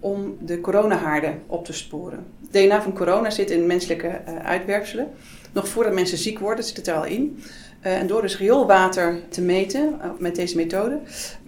om 0.00 0.36
de 0.40 0.60
coronahaarden 0.60 1.42
op 1.46 1.64
te 1.64 1.72
sporen. 1.72 2.26
DNA 2.50 2.82
van 2.82 2.94
corona 2.94 3.30
zit 3.30 3.50
in 3.50 3.66
menselijke 3.66 4.20
uitwerpselen. 4.42 5.10
Nog 5.52 5.68
voordat 5.68 5.94
mensen 5.94 6.18
ziek 6.18 6.38
worden, 6.38 6.64
zit 6.64 6.76
het 6.76 6.86
er 6.86 6.94
al 6.94 7.04
in. 7.04 7.42
en 7.80 8.06
door 8.06 8.22
dus 8.22 8.38
rioolwater 8.38 9.20
te 9.28 9.42
meten 9.42 10.00
met 10.18 10.34
deze 10.34 10.56
methode, 10.56 11.00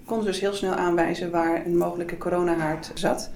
konden 0.04 0.24
ze 0.24 0.30
dus 0.30 0.40
heel 0.40 0.52
snel 0.52 0.74
aanwijzen 0.74 1.30
waar 1.30 1.66
een 1.66 1.76
mogelijke 1.76 2.16
coronahaard 2.16 2.90
zat. 2.94 3.30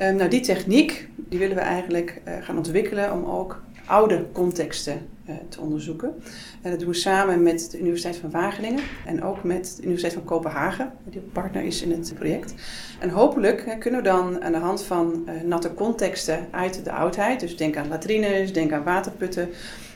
Um, 0.00 0.16
nou, 0.16 0.30
die 0.30 0.40
techniek 0.40 1.08
die 1.16 1.38
willen 1.38 1.56
we 1.56 1.62
eigenlijk 1.62 2.20
uh, 2.28 2.34
gaan 2.40 2.56
ontwikkelen 2.56 3.12
om 3.12 3.24
ook 3.24 3.62
oude 3.86 4.26
contexten 4.32 5.06
uh, 5.28 5.34
te 5.48 5.60
onderzoeken. 5.60 6.14
En 6.62 6.70
dat 6.70 6.80
doen 6.80 6.88
we 6.88 6.94
samen 6.94 7.42
met 7.42 7.70
de 7.70 7.78
Universiteit 7.78 8.16
van 8.16 8.30
Wageningen 8.30 8.82
en 9.06 9.22
ook 9.22 9.44
met 9.44 9.74
de 9.76 9.82
Universiteit 9.82 10.12
van 10.12 10.24
Kopenhagen, 10.24 10.92
die 11.04 11.20
partner 11.20 11.62
is 11.62 11.82
in 11.82 11.90
het 11.90 12.12
project. 12.14 12.54
En 12.98 13.08
hopelijk 13.08 13.76
kunnen 13.78 14.02
we 14.02 14.08
dan 14.08 14.42
aan 14.42 14.52
de 14.52 14.58
hand 14.58 14.82
van 14.82 15.28
natte 15.44 15.74
contexten 15.74 16.46
uit 16.50 16.84
de 16.84 16.92
oudheid, 16.92 17.40
dus 17.40 17.56
denk 17.56 17.76
aan 17.76 17.88
latrines, 17.88 18.52
denk 18.52 18.72
aan 18.72 18.84
waterputten, 18.84 19.48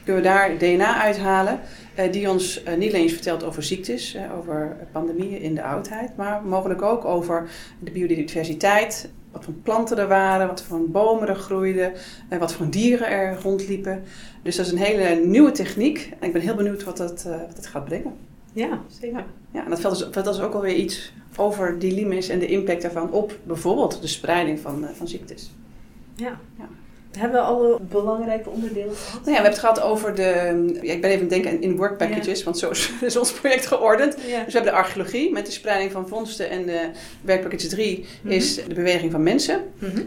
kunnen 0.04 0.22
we 0.22 0.28
daar 0.28 0.58
DNA 0.58 1.02
uithalen 1.02 1.60
die 2.10 2.30
ons 2.30 2.62
niet 2.76 2.92
alleen 2.92 3.10
vertelt 3.10 3.44
over 3.44 3.62
ziektes, 3.62 4.16
over 4.38 4.76
pandemieën 4.92 5.40
in 5.40 5.54
de 5.54 5.62
oudheid, 5.62 6.16
maar 6.16 6.42
mogelijk 6.44 6.82
ook 6.82 7.04
over 7.04 7.50
de 7.80 7.90
biodiversiteit, 7.90 9.10
wat 9.32 9.44
voor 9.44 9.54
planten 9.54 9.98
er 9.98 10.08
waren, 10.08 10.46
wat 10.46 10.62
voor 10.62 10.90
bomen 10.90 11.28
er 11.28 11.36
groeiden, 11.36 11.92
en 12.28 12.38
wat 12.38 12.52
voor 12.52 12.70
dieren 12.70 13.08
er 13.08 13.40
rondliepen. 13.42 14.02
Dus 14.42 14.56
dat 14.56 14.66
is 14.66 14.72
een 14.72 14.78
hele 14.78 15.26
nieuwe 15.26 15.50
techniek. 15.50 16.12
En 16.18 16.26
ik 16.26 16.32
ben 16.32 16.42
heel 16.42 16.54
benieuwd 16.54 16.84
wat 16.84 16.96
dat, 16.96 17.24
uh, 17.26 17.36
wat 17.46 17.56
het 17.56 17.66
gaat 17.66 17.84
brengen. 17.84 18.12
Ja, 18.52 18.82
zeker. 19.00 19.24
Ja, 19.50 19.64
en 19.64 19.70
dat 19.70 19.80
vertelt 19.80 20.14
dus, 20.14 20.24
dus 20.24 20.40
ook 20.40 20.54
alweer 20.54 20.74
iets 20.74 21.12
over 21.36 21.78
die 21.78 21.94
limes 21.94 22.28
en 22.28 22.38
de 22.38 22.46
impact 22.46 22.82
daarvan 22.82 23.10
op 23.10 23.38
bijvoorbeeld 23.42 24.00
de 24.00 24.06
spreiding 24.06 24.60
van, 24.60 24.84
uh, 24.84 24.88
van 24.90 25.08
ziektes. 25.08 25.52
Ja. 26.14 26.40
ja. 26.58 26.68
Hebben 27.12 27.40
we 27.40 27.46
alle 27.46 27.78
belangrijke 27.80 28.50
onderdelen 28.50 28.96
gehad? 28.96 29.12
Nou 29.12 29.24
ja, 29.24 29.24
we 29.24 29.32
hebben 29.32 29.50
het 29.50 29.58
gehad 29.58 29.80
over 29.80 30.14
de... 30.14 30.78
Ja, 30.82 30.92
ik 30.92 31.00
ben 31.00 31.10
even 31.10 31.28
denken 31.28 31.60
in 31.60 31.76
work 31.76 31.96
packages, 31.96 32.44
want 32.44 32.58
zo 32.58 32.70
is, 33.00 33.16
ons 33.18 33.32
project 33.32 33.66
geordend. 33.66 34.14
Dus 34.14 34.24
we 34.24 34.52
hebben 34.52 34.72
de 34.72 34.78
archeologie 34.78 35.32
met 35.32 35.46
de 35.46 35.52
spreiding 35.52 35.92
van 35.92 36.08
vondsten. 36.08 36.50
En 36.50 36.66
de 36.66 36.90
werkpackage 37.20 37.66
3 37.66 38.06
mhm. 38.22 38.32
is 38.32 38.54
de 38.54 38.74
beweging 38.74 39.12
van 39.12 39.22
mensen. 39.22 39.60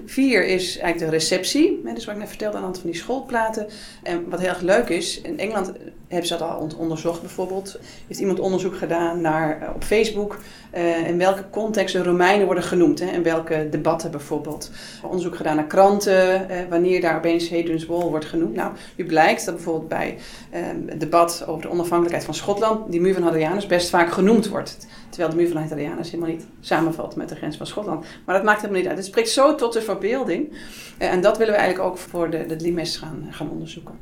4 0.05 0.41
mhm. 0.41 0.49
is 0.49 0.77
eigenlijk 0.77 1.11
de 1.11 1.17
receptie. 1.17 1.81
Dus 1.83 2.05
wat 2.05 2.13
ik 2.13 2.19
net 2.21 2.29
vertelde 2.29 2.55
aan 2.55 2.61
de 2.61 2.67
hand 2.67 2.79
van 2.79 2.89
die 2.89 2.99
schoolplaten. 2.99 3.67
En 4.03 4.29
wat 4.29 4.39
heel 4.39 4.49
erg 4.49 4.61
leuk 4.61 4.89
is, 4.89 5.21
in 5.21 5.39
Engeland 5.39 5.71
hebben 6.07 6.27
ze 6.27 6.37
dat 6.37 6.49
al 6.49 6.69
onderzocht 6.77 7.21
bijvoorbeeld. 7.21 7.79
Heeft 8.07 8.19
iemand 8.19 8.39
onderzoek 8.39 8.77
gedaan 8.77 9.21
naar, 9.21 9.61
eh, 9.61 9.69
op 9.75 9.83
Facebook 9.83 10.37
uh, 10.75 11.07
in 11.07 11.17
welke 11.17 11.43
context 11.49 11.93
de 11.93 12.03
Romeinen 12.03 12.45
worden 12.45 12.63
genoemd. 12.63 12.99
Hè, 12.99 13.05
en 13.05 13.23
welke 13.23 13.67
debatten 13.69 14.11
bijvoorbeeld. 14.11 14.71
Onderzoek 15.03 15.35
gedaan 15.35 15.55
naar 15.55 15.67
kranten, 15.67 16.47
uh, 16.51 16.57
wanneer 16.69 16.90
daar 16.99 17.17
opeens 17.17 17.49
Hadrian's 17.49 17.85
Wall 17.85 18.09
wordt 18.09 18.25
genoemd. 18.25 18.55
Nou, 18.55 18.71
nu 18.95 19.05
blijkt 19.05 19.45
dat 19.45 19.55
bijvoorbeeld 19.55 19.87
bij 19.87 20.17
het 20.49 20.99
debat 20.99 21.43
over 21.47 21.61
de 21.61 21.69
onafhankelijkheid 21.69 22.25
van 22.25 22.33
Schotland... 22.33 22.91
die 22.91 23.01
muur 23.01 23.13
van 23.13 23.23
Hadrianus 23.23 23.65
best 23.65 23.89
vaak 23.89 24.11
genoemd 24.11 24.47
wordt. 24.47 24.87
Terwijl 25.09 25.29
de 25.29 25.35
muur 25.35 25.51
van 25.51 25.61
Hadrianus 25.61 26.11
helemaal 26.11 26.33
niet 26.33 26.45
samenvalt 26.59 27.15
met 27.15 27.29
de 27.29 27.35
grens 27.35 27.57
van 27.57 27.67
Schotland. 27.67 28.05
Maar 28.25 28.35
dat 28.35 28.43
maakt 28.43 28.61
helemaal 28.61 28.81
niet 28.81 28.89
uit. 28.89 28.97
Het 28.97 29.07
spreekt 29.07 29.29
zo 29.29 29.55
tot 29.55 29.73
de 29.73 29.81
verbeelding. 29.81 30.51
en 30.97 31.21
dat 31.21 31.37
willen 31.37 31.53
we 31.53 31.59
eigenlijk 31.59 31.89
ook 31.89 31.97
voor 31.97 32.29
de, 32.29 32.45
de 32.45 32.55
Limes 32.55 32.97
gaan, 32.97 33.27
gaan 33.29 33.49
onderzoeken. 33.49 33.95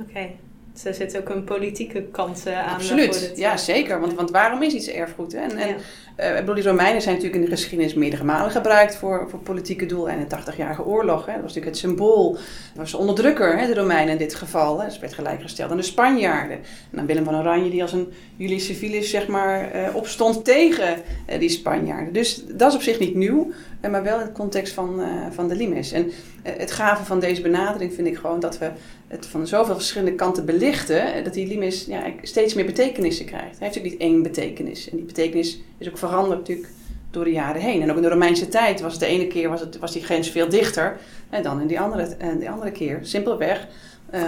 Oké. 0.00 0.30
Dus 0.72 0.84
er 0.84 0.94
zit 0.94 1.18
ook 1.18 1.28
een 1.28 1.44
politieke 1.44 2.02
kant 2.02 2.46
aan. 2.46 2.74
Absoluut, 2.74 3.32
ja 3.36 3.56
zeker. 3.56 4.00
Want, 4.00 4.14
want 4.14 4.30
waarom 4.30 4.62
is 4.62 4.74
iets 4.74 4.88
erfgoed? 4.88 5.32
Hè? 5.32 5.38
En, 5.38 5.56
en 5.56 5.76
uh, 6.20 6.38
bedoel, 6.38 6.54
die 6.54 6.64
Romeinen 6.64 7.02
zijn 7.02 7.14
natuurlijk 7.14 7.42
in 7.42 7.50
de 7.50 7.56
geschiedenis 7.56 7.94
meerdere 7.94 8.24
malen 8.24 8.50
gebruikt 8.50 8.96
voor, 8.96 9.26
voor 9.30 9.38
politieke 9.38 9.86
doelen. 9.86 10.12
En 10.12 10.28
de 10.28 10.36
80-jarige 10.36 10.84
oorlog, 10.84 11.26
hè? 11.26 11.32
dat 11.32 11.42
was 11.42 11.54
natuurlijk 11.54 11.66
het 11.66 11.76
symbool. 11.76 12.32
Dat 12.32 12.42
was 12.74 12.90
de 12.90 12.96
onderdrukker, 12.96 13.58
hè? 13.58 13.66
de 13.66 13.74
Romeinen 13.74 14.12
in 14.12 14.18
dit 14.18 14.34
geval. 14.34 14.80
Hè? 14.80 14.86
Dat 14.86 14.98
werd 14.98 15.14
gelijkgesteld 15.14 15.70
aan 15.70 15.76
de 15.76 15.82
Spanjaarden. 15.82 16.56
En 16.56 16.96
dan 16.96 17.06
Willem 17.06 17.24
van 17.24 17.36
Oranje, 17.36 17.70
die 17.70 17.82
als 17.82 17.92
een 17.92 18.12
Julius 18.36 18.66
Civilis 18.66 19.10
zeg 19.10 19.26
maar, 19.26 19.76
uh, 19.76 19.94
opstond 19.94 20.44
tegen 20.44 20.96
uh, 21.30 21.38
die 21.38 21.48
Spanjaarden. 21.48 22.12
Dus 22.12 22.44
dat 22.46 22.68
is 22.70 22.76
op 22.76 22.82
zich 22.82 22.98
niet 22.98 23.14
nieuw, 23.14 23.52
maar 23.90 24.02
wel 24.02 24.18
in 24.18 24.26
het 24.26 24.32
context 24.32 24.72
van, 24.72 25.00
van 25.30 25.48
de 25.48 25.54
limes. 25.54 25.92
En 25.92 26.10
het 26.42 26.72
gave 26.72 27.04
van 27.04 27.20
deze 27.20 27.42
benadering 27.42 27.94
vind 27.94 28.06
ik 28.06 28.16
gewoon 28.16 28.40
dat 28.40 28.58
we 28.58 28.70
het 29.08 29.26
van 29.26 29.46
zoveel 29.46 29.74
verschillende 29.74 30.14
kanten 30.14 30.44
belichten, 30.44 31.24
dat 31.24 31.34
die 31.34 31.46
limes 31.46 31.84
ja, 31.84 32.02
steeds 32.22 32.54
meer 32.54 32.64
betekenissen 32.64 33.26
krijgt. 33.26 33.58
Hij 33.58 33.68
heeft 33.68 33.74
natuurlijk 33.74 34.02
niet 34.02 34.12
één 34.12 34.22
betekenis. 34.22 34.90
En 34.90 34.96
die 34.96 35.06
betekenis 35.06 35.62
is 35.78 35.88
ook 35.88 35.98
veranderd 35.98 36.38
natuurlijk 36.38 36.68
door 37.10 37.24
de 37.24 37.30
jaren 37.30 37.60
heen. 37.60 37.82
En 37.82 37.90
ook 37.90 37.96
in 37.96 38.02
de 38.02 38.08
Romeinse 38.08 38.48
tijd 38.48 38.80
was 38.80 38.92
het 38.92 39.00
de 39.00 39.06
ene 39.06 39.26
keer 39.26 39.48
was, 39.48 39.60
het, 39.60 39.78
was 39.78 39.92
die 39.92 40.04
grens 40.04 40.30
veel 40.30 40.48
dichter 40.48 40.96
en 41.30 41.42
dan 41.42 41.60
in 41.60 41.66
die 41.66 41.80
andere, 41.80 42.02
en 42.02 42.38
die 42.38 42.50
andere 42.50 42.72
keer. 42.72 42.98
Simpelweg 43.02 43.68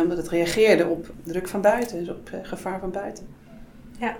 omdat 0.03 0.17
het 0.17 0.29
reageerde 0.29 0.87
op 0.87 1.11
druk 1.23 1.49
van 1.49 1.61
buiten, 1.61 1.99
dus 1.99 2.09
op 2.09 2.31
gevaar 2.43 2.81
van 2.81 2.91
buiten. 2.91 3.27
Ja. 3.99 4.17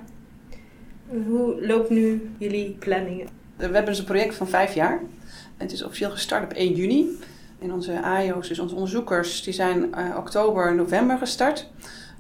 Hoe 1.27 1.67
loopt 1.67 1.91
nu 1.91 2.31
jullie 2.39 2.77
planningen? 2.79 3.27
We 3.57 3.63
hebben 3.63 3.85
dus 3.85 3.99
een 3.99 4.05
project 4.05 4.35
van 4.35 4.49
vijf 4.49 4.75
jaar. 4.75 5.01
Het 5.57 5.73
is 5.73 5.83
officieel 5.83 6.11
gestart 6.11 6.45
op 6.45 6.53
1 6.53 6.75
juni. 6.75 7.19
En 7.59 7.73
onze 7.73 8.03
AIO's, 8.03 8.49
dus 8.49 8.59
onze 8.59 8.75
onderzoekers, 8.75 9.43
die 9.43 9.53
zijn 9.53 9.91
uh, 9.99 10.17
oktober, 10.17 10.75
november 10.75 11.19
gestart. 11.19 11.69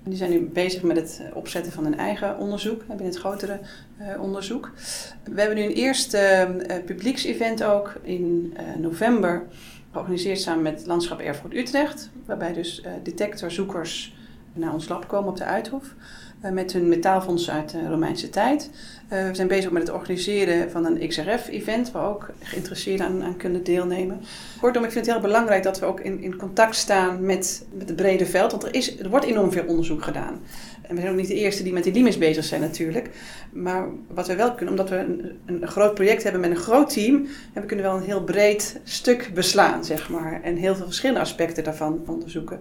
Die 0.03 0.17
zijn 0.17 0.31
nu 0.31 0.41
bezig 0.41 0.83
met 0.83 0.97
het 0.97 1.23
opzetten 1.33 1.73
van 1.73 1.85
een 1.85 1.99
eigen 1.99 2.39
onderzoek, 2.39 2.87
binnen 2.87 3.07
het 3.07 3.17
grotere 3.17 3.61
uh, 4.01 4.23
onderzoek. 4.23 4.71
We 5.25 5.41
hebben 5.41 5.57
nu 5.57 5.65
een 5.65 5.73
eerste 5.73 6.49
uh, 6.71 6.85
publieksevent 6.85 7.63
ook 7.63 7.95
in 8.03 8.57
november 8.79 9.43
georganiseerd 9.93 10.41
samen 10.41 10.63
met 10.63 10.87
Landschap 10.87 11.21
Erfgoed 11.21 11.55
Utrecht. 11.55 12.11
Waarbij 12.27 12.53
dus 12.53 12.83
detectorzoekers 13.03 14.15
naar 14.55 14.73
ons 14.73 14.89
lab 14.89 15.09
komen 15.09 15.31
op 15.31 15.37
de 15.37 15.45
Uithof. 15.45 15.95
met 16.53 16.73
hun 16.73 16.89
metaalfonds 16.89 17.51
uit 17.51 17.71
de 17.71 17.89
Romeinse 17.89 18.31
tijd. 18.31 18.71
we 19.09 19.31
zijn 19.33 19.49
bezig 19.49 19.71
met 19.71 19.83
het 19.83 19.97
organiseren 19.97 20.71
van 20.71 20.87
een 20.87 21.09
XRF-event, 21.09 21.91
waar 21.91 22.09
ook 22.09 22.31
geïnteresseerden 22.43 23.23
aan, 23.23 23.37
kunnen 23.37 23.65
deelnemen. 23.65 24.21
Kortom, 24.61 24.85
ik 24.85 24.91
vind 24.91 25.07
het 25.07 25.15
heel 25.15 25.25
belangrijk 25.25 25.63
dat 25.63 25.79
we 25.79 25.87
ook 25.87 26.01
in, 26.01 26.23
in 26.23 26.37
contact 26.37 26.77
staan 26.77 27.25
met, 27.25 27.67
met 27.73 27.89
het 27.89 27.97
brede 27.97 28.27
veld, 28.27 28.51
want 28.51 28.65
er, 28.65 28.75
is, 28.75 28.99
er 28.99 29.09
wordt 29.09 29.27
enorm 29.27 29.53
veel 29.53 29.65
onderzoek 29.67 30.03
gedaan. 30.03 30.41
En 30.89 30.95
we 30.95 31.01
zijn 31.01 31.13
ook 31.13 31.19
niet 31.19 31.29
de 31.29 31.35
eerste 31.35 31.63
die 31.63 31.73
met 31.73 31.85
die 31.85 31.93
limes 31.93 32.19
bezig 32.19 32.45
zijn 32.45 32.61
natuurlijk. 32.61 33.11
Maar 33.53 33.89
wat 34.15 34.27
we 34.27 34.37
wel 34.37 34.55
kunnen, 34.55 34.71
omdat 34.75 34.91
we 34.91 34.97
een, 34.97 35.39
een 35.47 35.69
groot 35.69 35.95
project 35.95 36.23
hebben 36.23 36.41
met 36.41 36.51
een 36.51 36.57
groot 36.57 36.93
team, 36.93 37.27
we 37.53 37.67
kunnen 37.67 37.85
wel 37.85 37.97
een 37.97 38.03
heel 38.03 38.25
breed 38.25 38.81
stuk 38.85 39.31
beslaan, 39.35 39.85
zeg 39.85 40.09
maar. 40.09 40.43
En 40.43 40.57
heel 40.57 40.75
veel 40.75 40.85
verschillende 40.85 41.21
aspecten 41.21 41.65
daarvan 41.65 42.03
onderzoeken. 42.07 42.61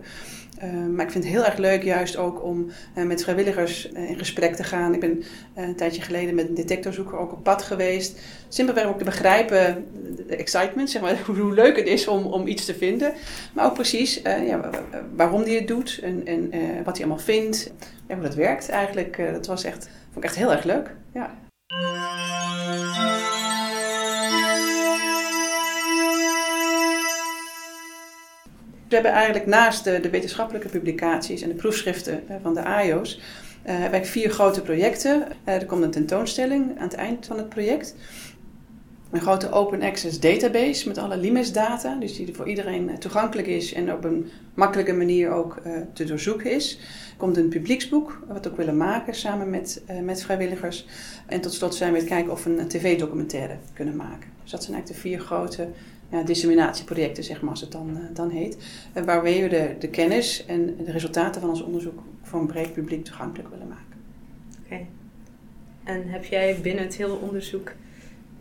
Uh, 0.64 0.88
maar 0.96 1.06
ik 1.06 1.12
vind 1.12 1.24
het 1.24 1.34
heel 1.34 1.46
erg 1.46 1.58
leuk 1.58 1.84
juist 1.84 2.18
ook 2.18 2.44
om 2.44 2.72
uh, 2.98 3.04
met 3.04 3.24
vrijwilligers 3.24 3.92
uh, 3.92 4.10
in 4.10 4.18
gesprek 4.18 4.56
te 4.56 4.64
gaan. 4.64 4.94
Ik 4.94 5.00
ben 5.00 5.24
een 5.54 5.76
tijdje 5.76 6.02
geleden 6.02 6.36
met 6.36 6.48
een 6.48 6.56
detectorzoeker 6.56 7.18
ook 7.18 7.32
op 7.32 7.44
pad 7.44 7.64
geweest. 7.64 8.20
Simpelweg 8.48 8.86
ook 8.86 8.98
te 8.98 9.04
begrijpen, 9.04 9.86
de 10.28 10.36
excitement, 10.36 10.90
zeg 10.90 11.02
maar, 11.02 11.20
hoe 11.40 11.54
leuk 11.54 11.76
het 11.76 11.88
is 11.88 12.08
om, 12.08 12.26
om 12.26 12.48
iets 12.48 12.66
te 12.66 12.76
vinden. 12.76 13.14
Maar 13.54 13.66
ook 13.66 13.74
precies 13.74 14.22
ja, 14.22 14.70
waarom 15.16 15.42
hij 15.42 15.56
het 15.56 15.68
doet 15.68 16.00
en, 16.04 16.26
en 16.26 16.52
wat 16.84 16.98
hij 16.98 17.06
allemaal 17.06 17.26
vindt. 17.26 17.72
En 18.08 18.16
hoe 18.16 18.26
dat 18.26 18.36
werkt 18.36 18.70
eigenlijk. 18.70 19.22
dat 19.34 19.46
was 19.46 19.64
echt, 19.64 19.90
vond 20.12 20.18
ik 20.18 20.24
echt 20.24 20.36
heel 20.36 20.52
erg 20.52 20.64
leuk. 20.64 20.96
Ja. 21.14 21.34
We 28.88 28.96
hebben 28.96 29.12
eigenlijk 29.12 29.46
naast 29.46 29.84
de, 29.84 30.00
de 30.00 30.10
wetenschappelijke 30.10 30.68
publicaties 30.68 31.42
en 31.42 31.50
de 31.50 31.56
proefschriften 31.56 32.28
eh, 32.28 32.36
van 32.42 32.54
de 32.54 32.64
AIO's, 32.64 33.20
uh, 33.68 33.86
we 33.86 34.06
vier 34.06 34.30
grote 34.30 34.62
projecten. 34.62 35.28
Uh, 35.48 35.54
er 35.54 35.66
komt 35.66 35.84
een 35.84 35.92
tentoonstelling 35.92 36.78
aan 36.78 36.84
het 36.84 36.94
eind 36.94 37.26
van 37.26 37.38
het 37.38 37.50
project. 37.50 37.96
Een 39.12 39.22
grote 39.22 39.52
open 39.52 39.82
access 39.82 40.20
database 40.20 40.88
met 40.88 40.98
alle 40.98 41.18
LIMES-data, 41.18 41.96
dus 42.00 42.16
die 42.16 42.36
voor 42.36 42.48
iedereen 42.48 43.00
toegankelijk 43.00 43.48
is 43.48 43.74
en 43.74 43.94
op 43.94 44.04
een 44.04 44.30
makkelijke 44.54 44.94
manier 44.94 45.32
ook 45.32 45.62
te 45.94 46.04
doorzoeken 46.04 46.52
is. 46.52 46.78
Er 46.78 47.18
komt 47.18 47.38
een 47.38 47.50
publieksboek, 47.50 48.20
wat 48.28 48.44
we 48.44 48.50
ook 48.50 48.58
willen 48.58 48.78
maken 48.78 49.16
samen 49.16 49.50
met, 49.50 49.84
met 50.04 50.24
vrijwilligers. 50.24 50.88
En 51.28 51.42
tot 51.42 51.54
slot 51.54 51.76
zijn 51.76 51.92
we 51.92 52.00
het 52.00 52.08
kijken 52.08 52.32
of 52.32 52.44
we 52.44 52.58
een 52.58 52.68
tv-documentaire 52.68 53.58
kunnen 53.74 53.96
maken. 53.96 54.30
Dus 54.42 54.52
dat 54.52 54.64
zijn 54.64 54.76
eigenlijk 54.76 54.88
de 54.88 55.10
vier 55.10 55.20
grote 55.20 55.68
ja, 56.14 56.24
disseminatieprojecten, 56.24 57.24
zeg 57.24 57.42
maar, 57.42 57.50
als 57.50 57.62
het 57.62 57.72
dan, 57.72 57.90
uh, 57.90 57.98
dan 58.14 58.30
heet. 58.30 58.58
Uh, 58.94 59.04
waarmee 59.04 59.42
we 59.42 59.50
de, 59.50 59.76
de 59.80 59.88
kennis 59.88 60.46
en 60.46 60.76
de 60.86 60.92
resultaten 60.92 61.42
van 61.42 61.50
ons 61.50 61.62
onderzoek 61.62 62.00
voor 62.22 62.40
een 62.40 62.48
breed 62.48 62.74
publiek 62.74 63.06
toegankelijk 63.06 63.50
willen 63.50 63.68
maken. 63.68 63.98
Oké. 64.64 64.74
Okay. 64.74 64.88
En 65.84 66.10
heb 66.10 66.26
jij 66.26 66.60
binnen 66.62 66.84
het 66.84 66.96
hele 66.96 67.16
onderzoek 67.16 67.72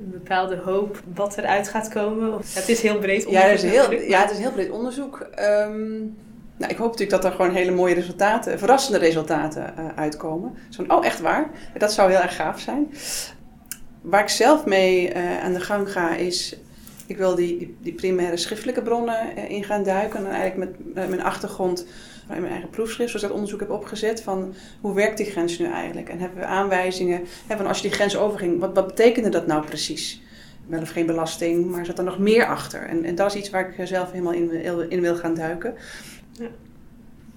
een 0.01 0.11
bepaalde 0.11 0.57
hoop 0.57 1.03
wat 1.15 1.39
eruit 1.39 1.69
gaat 1.69 1.89
komen? 1.89 2.39
Of, 2.39 2.55
het 2.55 2.69
is 2.69 2.83
heel 2.83 2.99
breed 2.99 3.27
onderzoek. 3.27 3.47
Ja, 3.47 3.51
het 3.51 3.63
is 3.63 3.71
heel, 3.71 3.93
ja, 3.93 4.21
het 4.21 4.31
is 4.31 4.39
heel 4.39 4.53
breed 4.53 4.71
onderzoek. 4.71 5.21
Um, 5.21 6.17
nou, 6.57 6.73
ik 6.73 6.77
hoop 6.77 6.91
natuurlijk 6.91 7.23
dat 7.23 7.25
er 7.25 7.37
gewoon 7.37 7.55
hele 7.55 7.71
mooie 7.71 7.95
resultaten, 7.95 8.59
verrassende 8.59 8.99
resultaten 8.99 9.75
uh, 9.79 9.87
uitkomen. 9.95 10.55
Zo 10.69 10.85
oh, 10.89 11.05
echt 11.05 11.21
waar? 11.21 11.51
Dat 11.79 11.93
zou 11.93 12.11
heel 12.11 12.21
erg 12.21 12.37
gaaf 12.37 12.61
zijn. 12.61 12.95
Waar 14.01 14.23
ik 14.23 14.29
zelf 14.29 14.67
mee 14.67 15.17
aan 15.17 15.53
de 15.53 15.61
gang 15.61 15.93
ga 15.93 16.15
is 16.15 16.57
Ik 17.13 17.19
wil 17.19 17.35
die, 17.35 17.59
die, 17.59 17.77
die 17.81 17.93
primaire 17.93 18.37
schriftelijke 18.37 18.83
bronnen 18.83 19.39
uh, 19.39 19.51
in 19.51 19.65
gaan 19.65 19.85
duiken. 19.85 20.27
En 20.27 20.33
eigenlijk 20.33 20.71
met 20.95 21.09
mijn 21.09 21.23
achtergrond 21.23 21.87
in 22.35 22.41
mijn 22.41 22.53
eigen 22.53 22.71
proefschrift, 22.71 23.11
zoals 23.11 23.25
ik 23.25 23.29
dat 23.29 23.39
onderzoek 23.39 23.61
heb 23.61 23.71
opgezet, 23.71 24.23
van 24.23 24.55
hoe 24.81 24.95
werkt 24.95 25.17
die 25.17 25.27
grens 25.27 25.59
nu 25.59 25.67
eigenlijk? 25.67 26.09
En 26.09 26.19
hebben 26.19 26.39
we 26.39 26.45
aanwijzingen, 26.45 27.21
van 27.49 27.67
als 27.67 27.77
je 27.77 27.89
die 27.89 27.97
grens 27.97 28.17
overging, 28.17 28.61
wat, 28.61 28.75
wat 28.75 28.87
betekende 28.87 29.29
dat 29.29 29.47
nou 29.47 29.67
precies? 29.67 30.23
Wel 30.67 30.81
of 30.81 30.91
geen 30.91 31.07
belasting, 31.07 31.71
maar 31.71 31.87
zat 31.87 31.99
er 31.99 32.05
nog 32.05 32.19
meer 32.19 32.47
achter? 32.47 32.83
En, 32.83 33.05
en 33.05 33.15
dat 33.15 33.35
is 33.35 33.41
iets 33.41 33.51
waar 33.51 33.75
ik 33.79 33.87
zelf 33.87 34.11
helemaal 34.11 34.33
in, 34.33 34.91
in 34.91 35.01
wil 35.01 35.17
gaan 35.17 35.35
duiken. 35.35 35.75
Ja. 36.33 36.49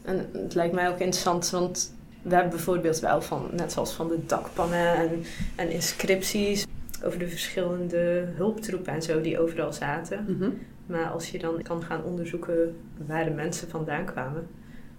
En 0.03 0.29
het 0.33 0.55
lijkt 0.55 0.73
mij 0.73 0.89
ook 0.89 0.99
interessant, 0.99 1.49
want 1.49 1.93
we 2.21 2.33
hebben 2.33 2.51
bijvoorbeeld 2.51 2.99
wel 2.99 3.21
van, 3.21 3.49
net 3.51 3.71
zoals 3.71 3.91
van 3.91 4.07
de 4.07 4.25
dakpannen 4.25 4.95
en, 4.95 5.23
en 5.55 5.69
inscripties, 5.69 6.65
over 7.05 7.19
de 7.19 7.27
verschillende 7.27 8.27
hulptroepen 8.35 8.93
en 8.93 9.01
zo 9.01 9.21
die 9.21 9.39
overal 9.39 9.73
zaten. 9.73 10.25
Mhm. 10.27 10.49
Maar 10.85 11.09
als 11.09 11.29
je 11.29 11.39
dan 11.39 11.61
kan 11.61 11.83
gaan 11.83 12.03
onderzoeken 12.03 12.75
waar 13.07 13.25
de 13.25 13.31
mensen 13.31 13.69
vandaan 13.69 14.05
kwamen, 14.05 14.47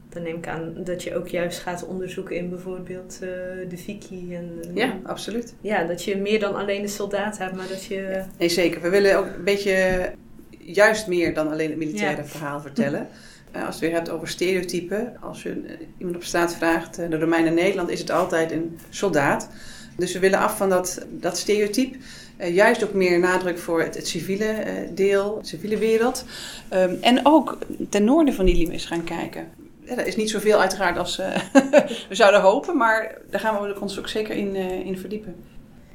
dan 0.09 0.23
neem 0.23 0.37
ik 0.37 0.49
aan 0.49 0.75
dat 0.85 1.03
je 1.03 1.17
ook 1.17 1.29
juist 1.29 1.59
gaat 1.59 1.87
onderzoeken 1.87 2.37
in 2.37 2.49
bijvoorbeeld 2.49 3.19
uh, 3.23 3.29
de 3.69 3.77
Viki. 3.77 4.35
En, 4.35 4.61
ja, 4.75 4.99
absoluut. 5.03 5.55
Ja, 5.61 5.85
dat 5.85 6.05
je 6.05 6.17
meer 6.17 6.41
dan 6.41 6.55
alleen 6.55 6.83
de 6.83 6.89
soldaat 6.89 7.39
hebt, 7.39 7.57
maar 7.57 7.69
dat 7.69 7.85
je... 7.85 8.23
Nee, 8.39 8.49
zeker. 8.49 8.81
We 8.81 8.89
willen 8.89 9.19
ook 9.19 9.27
een 9.37 9.45
beetje 9.45 10.11
juist 10.59 11.07
meer 11.07 11.35
dan 11.35 11.51
alleen 11.51 11.69
het 11.69 11.79
militaire 11.79 12.25
verhaal 12.25 12.61
vertellen. 12.61 13.09
Uh, 13.57 13.65
als 13.67 13.79
je 13.79 13.85
het 13.85 13.93
weer 13.93 13.93
hebt 13.93 14.11
over 14.11 14.29
stereotypen. 14.29 15.17
Als 15.21 15.43
je 15.43 15.63
uh, 15.65 15.71
iemand 15.99 16.17
op 16.17 16.25
straat 16.25 16.55
vraagt, 16.57 16.97
de 16.97 17.19
Romein 17.19 17.47
in 17.47 17.55
Nederland 17.55 17.91
is 17.91 18.01
het 18.01 18.11
altijd 18.11 18.53
een 18.53 18.79
soldaat. 18.91 19.49
Dus 19.97 20.13
we 20.13 20.19
willen 20.19 20.39
af 20.39 20.57
van 20.57 20.69
dat, 20.69 21.07
dat 21.11 21.39
stereotype. 21.39 21.97
juist 22.39 22.85
ook 22.85 22.93
meer 22.93 23.19
nadruk 23.19 23.59
voor 23.59 23.83
het, 23.83 23.95
het 23.95 24.09
civiele 24.09 24.65
deel, 24.95 25.39
de 25.41 25.47
civiele 25.47 25.79
wereld. 25.79 26.25
Um, 26.73 26.99
en 27.01 27.21
ook 27.23 27.59
ten 27.91 28.05
noorden 28.05 28.35
van 28.35 28.45
die 28.45 28.57
limes 28.57 28.85
gaan 28.85 29.05
kijken 29.05 29.49
ja, 29.87 29.95
dat 29.95 30.07
is 30.07 30.17
niet 30.17 30.31
zoveel 30.31 30.61
uiteraard 30.61 30.99
als 30.99 31.19
uh, 31.19 31.37
we 32.09 32.15
zouden 32.15 32.41
hopen, 32.41 32.77
maar 32.77 33.19
daar 33.31 33.41
gaan 33.41 33.63
we 33.63 33.81
ons 33.81 33.99
ook 33.99 34.09
zeker 34.09 34.37
in, 34.37 34.57
in 34.85 34.99
verdiepen. 34.99 35.37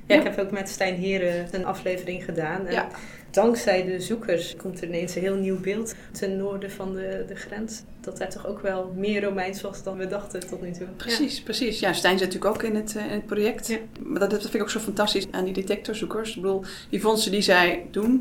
Ja, 0.08 0.16
ik 0.18 0.24
heb 0.24 0.40
ook 0.40 0.52
met 0.52 0.70
Stijn 0.70 0.96
Heren 0.96 1.48
een 1.52 1.66
aflevering 1.66 2.24
gedaan. 2.24 2.68
En 2.68 2.88
Dankzij 3.32 3.86
de 3.86 4.00
zoekers 4.00 4.56
komt 4.56 4.82
er 4.82 4.88
ineens 4.88 5.16
een 5.16 5.22
heel 5.22 5.36
nieuw 5.36 5.60
beeld 5.60 5.96
ten 6.12 6.38
noorden 6.38 6.72
van 6.72 6.94
de, 6.94 7.26
de 7.28 7.36
grens. 7.36 7.82
Dat 8.02 8.18
daar 8.18 8.30
toch 8.30 8.48
ook 8.48 8.60
wel 8.62 8.94
meer 8.96 9.24
Romeins 9.24 9.62
was 9.62 9.84
dan 9.84 9.98
we 9.98 10.08
dachten 10.08 10.48
tot 10.48 10.62
nu 10.62 10.72
toe. 10.72 10.88
Precies, 10.98 11.42
precies. 11.42 11.80
Ja, 11.80 11.94
Stijn 11.94 12.18
zit 12.18 12.28
natuurlijk 12.28 12.56
ook 12.56 12.64
in 12.64 12.76
het, 12.76 12.96
in 12.96 13.02
het 13.02 13.26
project. 13.26 13.68
Ja. 13.68 13.78
Maar 14.00 14.20
dat, 14.20 14.30
dat 14.30 14.42
vind 14.42 14.54
ik 14.54 14.62
ook 14.62 14.70
zo 14.70 14.80
fantastisch 14.80 15.28
aan 15.32 15.46
die 15.46 15.54
detectorzoekers. 15.54 16.36
Ik 16.36 16.42
bedoel, 16.42 16.64
die 16.90 17.00
fondsen 17.00 17.32
die 17.32 17.42
zij 17.42 17.86
doen, 17.92 18.20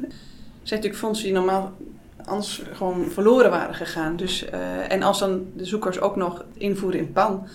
zijn 0.62 0.81
natuurlijk 0.81 0.97
fondsen 0.97 1.25
die 1.25 1.35
normaal 1.35 1.76
anders 2.25 2.62
gewoon 2.73 3.11
verloren 3.11 3.50
waren 3.50 3.75
gegaan. 3.75 4.17
Dus, 4.17 4.45
uh, 4.45 4.93
en 4.93 5.02
als 5.02 5.19
dan 5.19 5.47
de 5.57 5.64
zoekers 5.64 6.00
ook 6.00 6.17
nog 6.17 6.45
invoeren 6.57 7.00
in 7.00 7.12
PAN, 7.12 7.47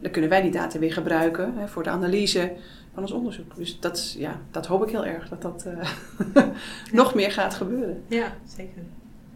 dan 0.00 0.10
kunnen 0.10 0.30
wij 0.30 0.42
die 0.42 0.50
data 0.50 0.78
weer 0.78 0.92
gebruiken 0.92 1.54
hè, 1.56 1.68
voor 1.68 1.82
de 1.82 1.90
analyse 1.90 2.52
van 2.94 3.02
ons 3.02 3.12
onderzoek. 3.12 3.56
Dus 3.56 3.80
dat, 3.80 4.14
ja, 4.18 4.40
dat 4.50 4.66
hoop 4.66 4.82
ik 4.82 4.90
heel 4.90 5.06
erg, 5.06 5.28
dat 5.28 5.42
dat 5.42 5.64
uh, 5.66 6.44
nog 6.92 7.14
meer 7.14 7.32
gaat 7.32 7.54
gebeuren. 7.54 8.02
Ja, 8.08 8.36
zeker. 8.56 8.82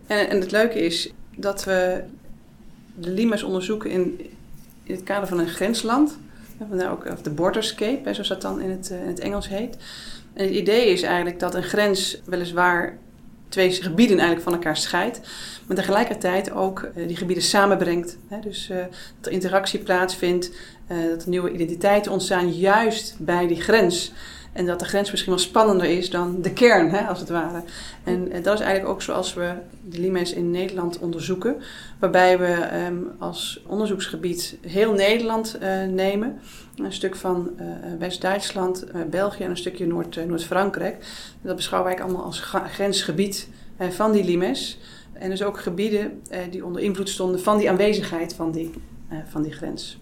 En, 0.06 0.28
en 0.28 0.40
het 0.40 0.50
leuke 0.50 0.78
is 0.78 1.12
dat 1.36 1.64
we 1.64 2.02
de 2.94 3.10
limes 3.10 3.42
onderzoeken 3.42 3.90
in, 3.90 4.30
in 4.82 4.94
het 4.94 5.02
kader 5.02 5.28
van 5.28 5.38
een 5.38 5.48
grensland. 5.48 6.18
Vandaar 6.68 6.90
ook 6.90 7.04
of 7.04 7.22
de 7.22 7.30
borderscape, 7.30 8.12
zoals 8.12 8.28
dat 8.28 8.42
dan 8.42 8.60
in 8.60 8.70
het, 8.70 8.90
uh, 8.92 9.02
in 9.02 9.08
het 9.08 9.20
Engels 9.20 9.48
heet. 9.48 9.76
En 10.32 10.44
het 10.44 10.54
idee 10.54 10.86
is 10.86 11.02
eigenlijk 11.02 11.40
dat 11.40 11.54
een 11.54 11.62
grens 11.62 12.20
weliswaar 12.24 12.98
twee 13.54 13.70
gebieden 13.70 14.18
eigenlijk 14.18 14.48
van 14.48 14.52
elkaar 14.52 14.76
scheidt. 14.76 15.20
Maar 15.66 15.76
tegelijkertijd 15.76 16.50
ook 16.52 16.88
uh, 16.96 17.06
die 17.06 17.16
gebieden 17.16 17.44
samenbrengt. 17.44 18.16
Hè? 18.28 18.40
Dus 18.40 18.68
uh, 18.70 18.76
dat 19.16 19.26
er 19.26 19.32
interactie 19.32 19.78
plaatsvindt, 19.78 20.50
uh, 20.88 21.08
dat 21.10 21.22
er 21.22 21.28
nieuwe 21.28 21.52
identiteiten 21.52 22.12
ontstaan 22.12 22.52
juist 22.52 23.16
bij 23.18 23.46
die 23.46 23.60
grens. 23.60 24.12
En 24.54 24.66
dat 24.66 24.78
de 24.78 24.84
grens 24.84 25.10
misschien 25.10 25.32
wel 25.32 25.42
spannender 25.42 25.86
is 25.86 26.10
dan 26.10 26.42
de 26.42 26.52
kern, 26.52 26.90
hè, 26.90 27.06
als 27.06 27.20
het 27.20 27.28
ware. 27.28 27.62
En 28.04 28.42
dat 28.42 28.54
is 28.54 28.60
eigenlijk 28.60 28.88
ook 28.88 29.02
zoals 29.02 29.34
we 29.34 29.52
de 29.82 30.00
limes 30.00 30.32
in 30.32 30.50
Nederland 30.50 30.98
onderzoeken. 30.98 31.56
Waarbij 31.98 32.38
we 32.38 32.68
um, 32.86 33.10
als 33.18 33.62
onderzoeksgebied 33.66 34.56
heel 34.66 34.92
Nederland 34.92 35.58
nemen. 35.90 36.40
Een 36.76 36.92
stuk 36.92 37.16
van 37.16 37.50
West-Duitsland, 37.98 38.84
België 39.10 39.44
en 39.44 39.50
een 39.50 39.56
stukje 39.56 39.86
Noord, 39.86 40.26
Noord-Frankrijk. 40.26 40.96
dat 41.42 41.56
beschouwen 41.56 41.92
wij 41.92 42.02
allemaal 42.02 42.24
als 42.24 42.40
grensgebied 42.70 43.48
van 43.90 44.12
die 44.12 44.24
limes. 44.24 44.78
En 45.14 45.30
dus 45.30 45.42
ook 45.42 45.60
gebieden 45.60 46.22
eh, 46.30 46.40
die 46.50 46.64
onder 46.64 46.82
invloed 46.82 47.08
stonden 47.08 47.40
van 47.40 47.58
die 47.58 47.70
aanwezigheid 47.70 48.34
van 48.34 48.52
die, 48.52 48.70
van 49.30 49.42
die 49.42 49.52
grens. 49.52 49.98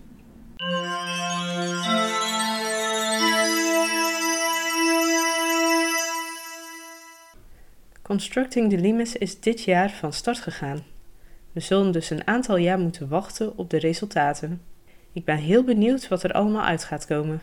Constructing 8.03 8.71
the 8.71 8.79
Limes 8.79 9.17
is 9.17 9.41
dit 9.41 9.63
jaar 9.63 9.91
van 9.91 10.13
start 10.13 10.39
gegaan. 10.39 10.83
We 11.53 11.61
zullen 11.61 11.93
dus 11.93 12.11
een 12.11 12.27
aantal 12.27 12.57
jaar 12.57 12.79
moeten 12.79 13.09
wachten 13.09 13.57
op 13.57 13.71
de 13.71 13.79
resultaten. 13.79 14.63
Ik 15.13 15.25
ben 15.25 15.37
heel 15.37 15.65
benieuwd 15.65 16.09
wat 16.09 16.23
er 16.23 16.33
allemaal 16.33 16.65
uit 16.65 16.85
gaat 16.85 17.07
komen. 17.07 17.43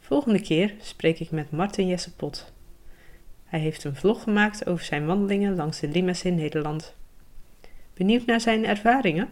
Volgende 0.00 0.40
keer 0.40 0.74
spreek 0.80 1.20
ik 1.20 1.30
met 1.30 1.50
Martin 1.50 1.86
Jesse 1.86 2.14
Pot. 2.14 2.52
Hij 3.44 3.60
heeft 3.60 3.84
een 3.84 3.96
vlog 3.96 4.22
gemaakt 4.22 4.66
over 4.66 4.84
zijn 4.84 5.06
wandelingen 5.06 5.56
langs 5.56 5.80
de 5.80 5.88
Limes 5.88 6.22
in 6.22 6.34
Nederland. 6.34 6.94
Benieuwd 7.94 8.26
naar 8.26 8.40
zijn 8.40 8.66
ervaringen? 8.66 9.28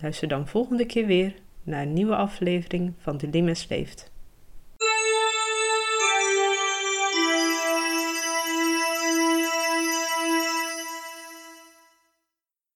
Luister 0.00 0.28
dan 0.28 0.48
volgende 0.48 0.86
keer 0.86 1.06
weer 1.06 1.34
naar 1.62 1.82
een 1.82 1.92
nieuwe 1.92 2.16
aflevering 2.16 2.92
van 2.98 3.16
De 3.16 3.28
Limes 3.28 3.68
Leeft. 3.68 4.09